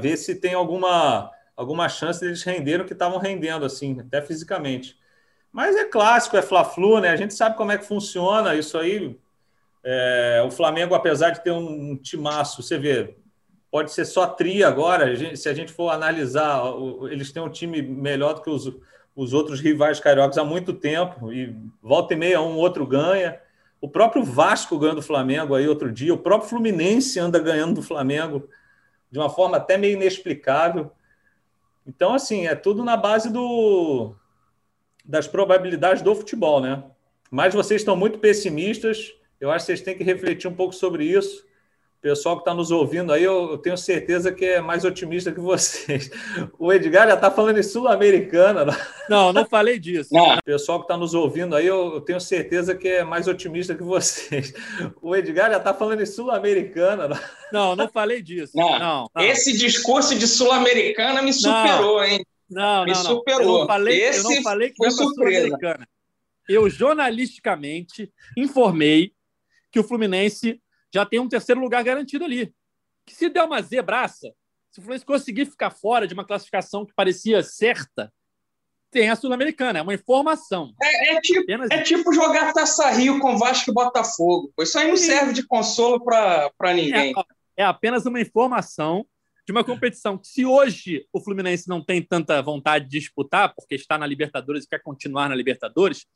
[0.00, 4.96] ver se tem alguma, alguma chance deles renderem o que estavam rendendo, assim, até fisicamente.
[5.52, 7.10] Mas é clássico, é Fla-Flu, né?
[7.10, 9.18] A gente sabe como é que funciona isso aí.
[9.82, 13.16] É, o Flamengo, apesar de ter um, um timaço, você vê,
[13.70, 15.36] pode ser só tri agora.
[15.36, 16.62] Se a gente for analisar,
[17.10, 18.70] eles têm um time melhor do que os,
[19.14, 23.40] os outros rivais cariocas há muito tempo, e volta e meia um outro ganha.
[23.80, 27.82] O próprio Vasco ganhando do Flamengo aí outro dia, o próprio Fluminense anda ganhando do
[27.82, 28.48] Flamengo
[29.16, 30.92] de uma forma até meio inexplicável.
[31.86, 34.14] Então, assim, é tudo na base do,
[35.02, 36.84] das probabilidades do futebol, né?
[37.30, 39.14] Mas vocês estão muito pessimistas.
[39.40, 41.45] Eu acho que vocês têm que refletir um pouco sobre isso.
[42.06, 45.40] O pessoal que está nos ouvindo aí, eu tenho certeza que é mais otimista que
[45.40, 46.08] vocês.
[46.56, 48.64] O Edgar já está falando em Sul-Americana.
[49.10, 50.10] Não, não falei disso.
[50.12, 50.36] Não.
[50.36, 53.82] O pessoal que está nos ouvindo aí, eu tenho certeza que é mais otimista que
[53.82, 54.54] vocês.
[55.02, 57.20] O Edgar já está falando em Sul-Americana.
[57.52, 58.52] Não, não falei disso.
[58.54, 58.78] Não.
[58.78, 59.24] não, não.
[59.24, 62.24] Esse discurso de Sul-Americana me superou, hein?
[62.48, 63.40] Não, me não, superou.
[63.40, 65.88] Eu não falei, Esse eu não falei que foi Sul-Americana.
[66.48, 69.12] Eu jornalisticamente informei
[69.72, 70.60] que o Fluminense
[70.96, 72.52] já tem um terceiro lugar garantido ali.
[73.04, 74.32] Que se der uma zebraça,
[74.70, 78.10] se o Fluminense conseguir ficar fora de uma classificação que parecia certa,
[78.90, 80.72] tem a Sul-Americana, é uma informação.
[80.82, 84.50] É, é tipo, é tipo jogar Taça Rio com Vasco e Botafogo.
[84.58, 87.12] Isso aí não serve de consolo para ninguém.
[87.56, 89.06] É, é, apenas uma informação.
[89.46, 93.74] de uma competição que, se hoje o Fluminense não tem tanta vontade de disputar, porque
[93.74, 96.06] está na Libertadores e quer continuar na Libertadores,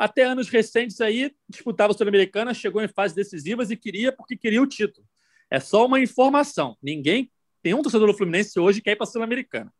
[0.00, 4.62] até anos recentes aí disputava a Sul-Americana, chegou em fases decisivas e queria porque queria
[4.62, 5.06] o título.
[5.50, 6.76] É só uma informação.
[6.82, 7.30] Ninguém
[7.62, 9.72] tem um torcedor do Fluminense hoje que quer ir para a Sul-Americana.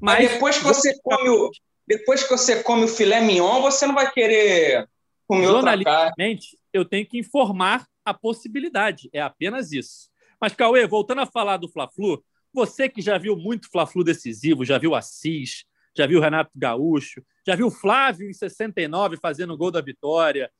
[0.00, 1.50] Mas, Mas depois que você come o
[1.86, 4.88] depois que você come o filé mignon, você não vai querer
[5.26, 6.38] comer carne.
[6.72, 9.10] eu tenho que informar a possibilidade.
[9.12, 10.08] É apenas isso.
[10.40, 14.78] Mas, Cauê, voltando a falar do Fla-Flu, você que já viu muito Fla-Flu decisivo, já
[14.78, 15.66] viu Assis,
[15.96, 20.50] já viu Renato Gaúcho, já viu Flávio em 69 fazendo o gol da vitória.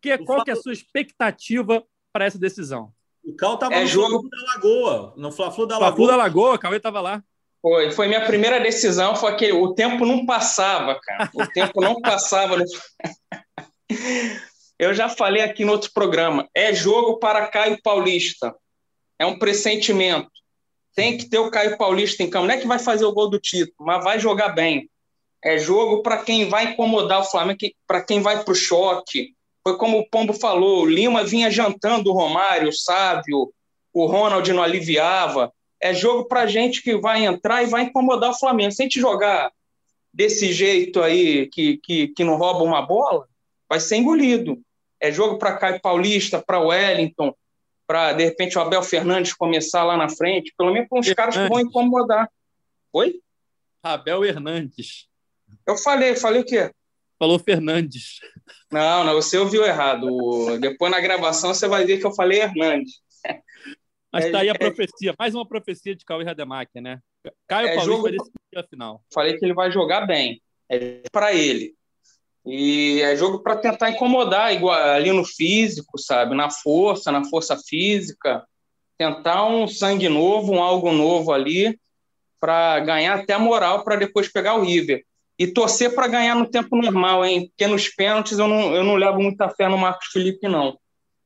[0.00, 2.92] Que, qual que é a sua expectativa para essa decisão?
[3.22, 5.88] O Cal estava é no jogo da Lagoa, no Fla-Flu da Lagoa.
[5.88, 7.22] Fla-Flu da Lagoa, o Cauê estava lá.
[7.60, 11.30] Foi, foi minha primeira decisão, foi que o tempo não passava, cara.
[11.34, 12.56] O tempo não passava.
[12.56, 12.64] No...
[14.78, 18.54] Eu já falei aqui no outro programa, é jogo para Caio Paulista.
[19.18, 20.30] É um pressentimento.
[20.94, 22.46] Tem que ter o Caio Paulista em campo.
[22.46, 24.88] Não é que vai fazer o gol do título, mas vai jogar bem.
[25.42, 29.34] É jogo para quem vai incomodar o Flamengo, para quem vai para o choque.
[29.62, 33.52] Foi como o Pombo falou: o Lima vinha jantando o Romário, o Sábio,
[33.92, 35.52] o Ronald não aliviava.
[35.80, 38.72] É jogo para gente que vai entrar e vai incomodar o Flamengo.
[38.72, 39.50] Se a gente jogar
[40.12, 43.26] desse jeito aí, que, que, que não rouba uma bola,
[43.68, 44.60] vai ser engolido.
[45.00, 47.34] É jogo para Caio Paulista, para Wellington,
[47.90, 51.36] para, de repente, o Abel Fernandes começar lá na frente, pelo menos para uns caras
[51.36, 52.30] que vão incomodar.
[52.92, 53.20] Oi?
[53.82, 55.08] Abel Hernandes.
[55.66, 56.70] Eu falei, falei o quê?
[57.18, 58.20] Falou Fernandes.
[58.70, 60.06] Não, não, você ouviu errado.
[60.60, 63.00] Depois na gravação você vai ver que eu falei Hernandes.
[64.12, 67.00] Mas está é, aí a é, profecia, mais uma profecia de Cauê Rademacher, né?
[67.48, 69.02] Caio é Paulista decidir a final.
[69.12, 70.40] Falei que ele vai jogar bem.
[70.68, 71.74] É para ele.
[72.52, 76.34] E é jogo para tentar incomodar igual, ali no físico, sabe?
[76.34, 78.44] Na força, na força física.
[78.98, 81.78] Tentar um sangue novo, um algo novo ali,
[82.40, 85.04] para ganhar até moral para depois pegar o River.
[85.38, 87.48] E torcer para ganhar no tempo normal, hein?
[87.48, 90.76] Porque nos pênaltis eu não, eu não levo muita fé no Marcos Felipe, não.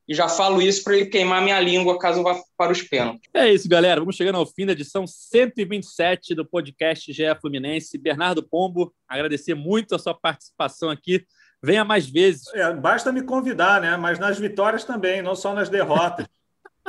[0.06, 3.28] E já falo isso para ele queimar minha língua caso vá para os pênaltis.
[3.32, 4.00] É isso, galera.
[4.00, 7.96] Vamos chegando ao fim da edição 127 do podcast GE Fluminense.
[7.96, 11.24] Bernardo Pombo, agradecer muito a sua participação aqui.
[11.62, 12.52] Venha mais vezes.
[12.52, 13.96] É, basta me convidar, né?
[13.96, 16.26] Mas nas vitórias também, não só nas derrotas.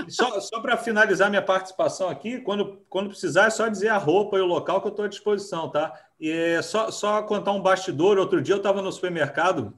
[0.10, 4.38] só só para finalizar minha participação aqui, quando, quando precisar, é só dizer a roupa
[4.38, 5.94] e o local que eu estou à disposição, tá?
[6.20, 8.18] E é só, só contar um bastidor.
[8.18, 9.74] Outro dia eu estava no supermercado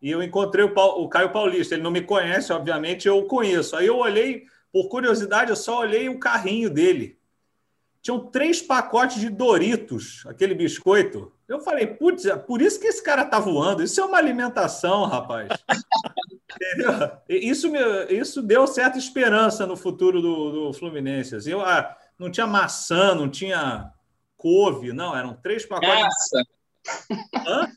[0.00, 1.74] e eu encontrei o, Paulo, o, Caio Paulista.
[1.74, 3.76] Ele não me conhece, obviamente, eu o conheço.
[3.76, 7.18] Aí eu olhei, por curiosidade, eu só olhei o carrinho dele.
[8.00, 11.32] Tinham três pacotes de Doritos, aquele biscoito.
[11.48, 13.82] Eu falei, putz, é por isso que esse cara tá voando.
[13.82, 15.48] Isso é uma alimentação, rapaz.
[16.48, 17.10] Entendeu?
[17.28, 17.78] Isso, me,
[18.10, 21.34] isso deu certa esperança no futuro do, do Fluminense.
[21.34, 23.92] Assim, eu, ah, não tinha maçã, não tinha
[24.36, 26.04] couve, não, eram três pacotes.
[26.04, 26.44] Nossa.
[27.46, 27.68] Hã?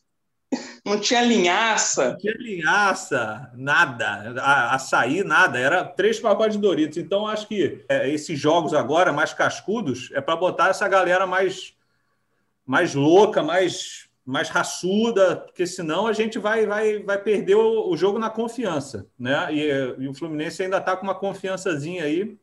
[0.85, 2.11] Não tinha linhaça.
[2.11, 4.33] Não tinha linhaça, nada.
[4.71, 5.57] Açaí, nada.
[5.59, 6.97] Era três pacotes de Doritos.
[6.97, 11.73] Então, acho que é, esses jogos agora, mais cascudos, é para botar essa galera mais,
[12.65, 17.95] mais louca, mais, mais raçuda, porque senão a gente vai, vai, vai perder o, o
[17.95, 19.07] jogo na confiança.
[19.17, 19.53] Né?
[19.53, 22.37] E, e o Fluminense ainda está com uma confiançazinha aí.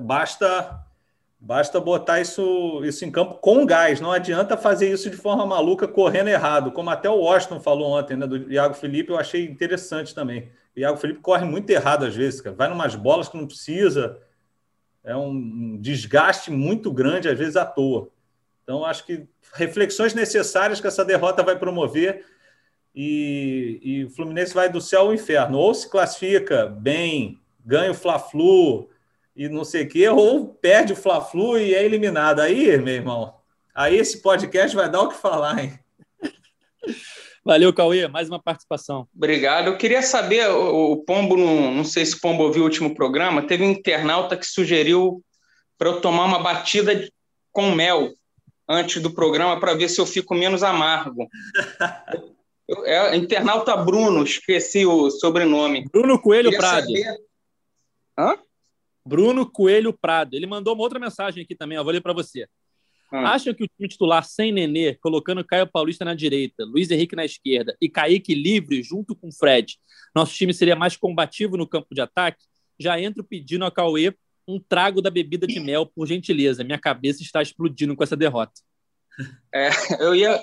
[0.00, 0.86] Basta
[1.42, 3.98] Basta botar isso, isso em campo com gás.
[3.98, 6.70] Não adianta fazer isso de forma maluca, correndo errado.
[6.70, 10.50] Como até o Washington falou ontem, né, do Iago Felipe, eu achei interessante também.
[10.76, 12.54] O Iago Felipe corre muito errado às vezes, cara.
[12.54, 14.18] Vai numas bolas que não precisa.
[15.02, 18.10] É um desgaste muito grande, às vezes, à toa.
[18.62, 22.22] Então, acho que reflexões necessárias que essa derrota vai promover.
[22.94, 25.56] E, e o Fluminense vai do céu ao inferno.
[25.56, 28.90] Ou se classifica bem, ganha o Fla-Flu
[29.34, 32.40] e não sei o quê, ou perde o Fla-Flu e é eliminado.
[32.40, 33.34] Aí, meu irmão,
[33.74, 35.78] aí esse podcast vai dar o que falar, hein?
[37.44, 38.06] Valeu, Cauê.
[38.06, 39.08] Mais uma participação.
[39.14, 39.68] Obrigado.
[39.68, 43.46] Eu queria saber, o, Pombo, não, não sei se o Pombo ouviu o último programa,
[43.46, 45.22] teve um internauta que sugeriu
[45.78, 47.08] para eu tomar uma batida
[47.50, 48.12] com mel
[48.68, 51.28] antes do programa para ver se eu fico menos amargo.
[52.84, 55.88] é internauta Bruno, esqueci o sobrenome.
[55.90, 56.86] Bruno Coelho Prado.
[56.86, 57.16] Saber...
[58.18, 58.38] Hã?
[59.06, 60.34] Bruno Coelho Prado.
[60.34, 62.46] Ele mandou uma outra mensagem aqui também, ó, vou ler para você.
[63.12, 63.32] Ah.
[63.32, 67.24] Acham que o time titular sem Nenê, colocando Caio Paulista na direita, Luiz Henrique na
[67.24, 69.76] esquerda e Kaique livre junto com Fred,
[70.14, 72.44] nosso time seria mais combativo no campo de ataque?
[72.78, 74.14] Já entro pedindo a Cauê
[74.46, 76.64] um trago da bebida de mel, por gentileza.
[76.64, 78.52] Minha cabeça está explodindo com essa derrota.
[79.54, 79.70] É,
[80.00, 80.40] eu ia,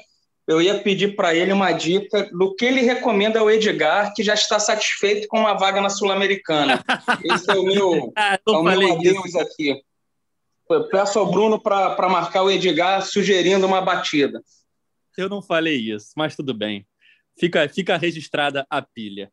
[0.47, 4.33] eu ia pedir para ele uma dica do que ele recomenda ao Edgar, que já
[4.33, 6.81] está satisfeito com uma vaga na Sul-Americana.
[7.25, 9.83] Esse é o meu, ah, é o meu adeus aqui.
[10.89, 14.41] Peço ao Bruno para marcar o Edgar sugerindo uma batida.
[15.17, 16.87] Eu não falei isso, mas tudo bem.
[17.37, 19.31] Fica, fica registrada a pilha.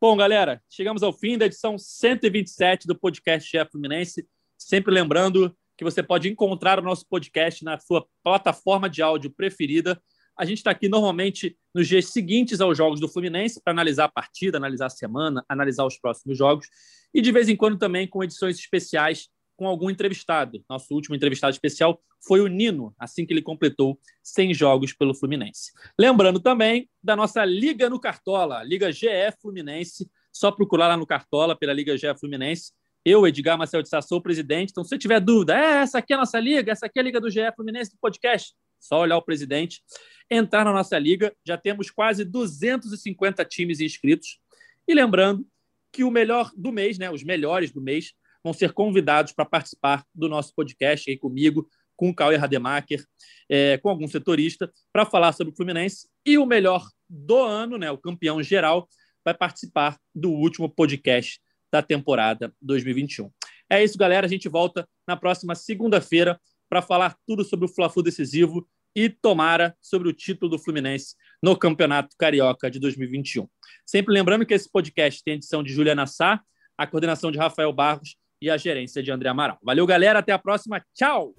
[0.00, 4.24] Bom, galera, chegamos ao fim da edição 127 do podcast Chefe Fluminense.
[4.56, 10.00] Sempre lembrando que você pode encontrar o nosso podcast na sua plataforma de áudio preferida.
[10.38, 14.08] A gente está aqui normalmente nos dias seguintes aos jogos do Fluminense para analisar a
[14.08, 16.68] partida, analisar a semana, analisar os próximos jogos
[17.12, 20.64] e de vez em quando também com edições especiais com algum entrevistado.
[20.70, 25.72] Nosso último entrevistado especial foi o Nino, assim que ele completou 100 jogos pelo Fluminense.
[25.98, 29.08] Lembrando também da nossa Liga no Cartola, Liga GE
[29.42, 30.08] Fluminense.
[30.32, 32.72] Só procurar lá no Cartola pela Liga GE Fluminense.
[33.04, 34.70] Eu, Edgar Marcel de Sá, sou o presidente.
[34.70, 37.02] Então, se você tiver dúvida, é, essa aqui é a nossa liga, essa aqui é
[37.02, 39.82] a Liga do GE Fluminense do podcast, só olhar o presidente,
[40.30, 41.34] entrar na nossa liga.
[41.46, 44.38] Já temos quase 250 times inscritos.
[44.86, 45.46] E lembrando
[45.92, 48.12] que o melhor do mês, né, os melhores do mês,
[48.42, 53.04] vão ser convidados para participar do nosso podcast aí comigo, com o Cauê Rademacher,
[53.48, 56.08] é, com algum setorista, para falar sobre o Fluminense.
[56.24, 58.88] E o melhor do ano, né, o campeão geral,
[59.24, 61.40] vai participar do último podcast
[61.72, 63.30] da temporada 2021.
[63.68, 64.26] É isso, galera.
[64.26, 69.76] A gente volta na próxima segunda-feira para falar tudo sobre o Fla-Flu decisivo e tomara
[69.80, 73.46] sobre o título do Fluminense no Campeonato Carioca de 2021.
[73.86, 76.40] Sempre lembrando que esse podcast tem edição de Juliana Sá,
[76.76, 79.58] a coordenação de Rafael Barros e a gerência de André Amaral.
[79.62, 80.20] Valeu, galera.
[80.20, 80.84] Até a próxima.
[80.94, 81.34] Tchau!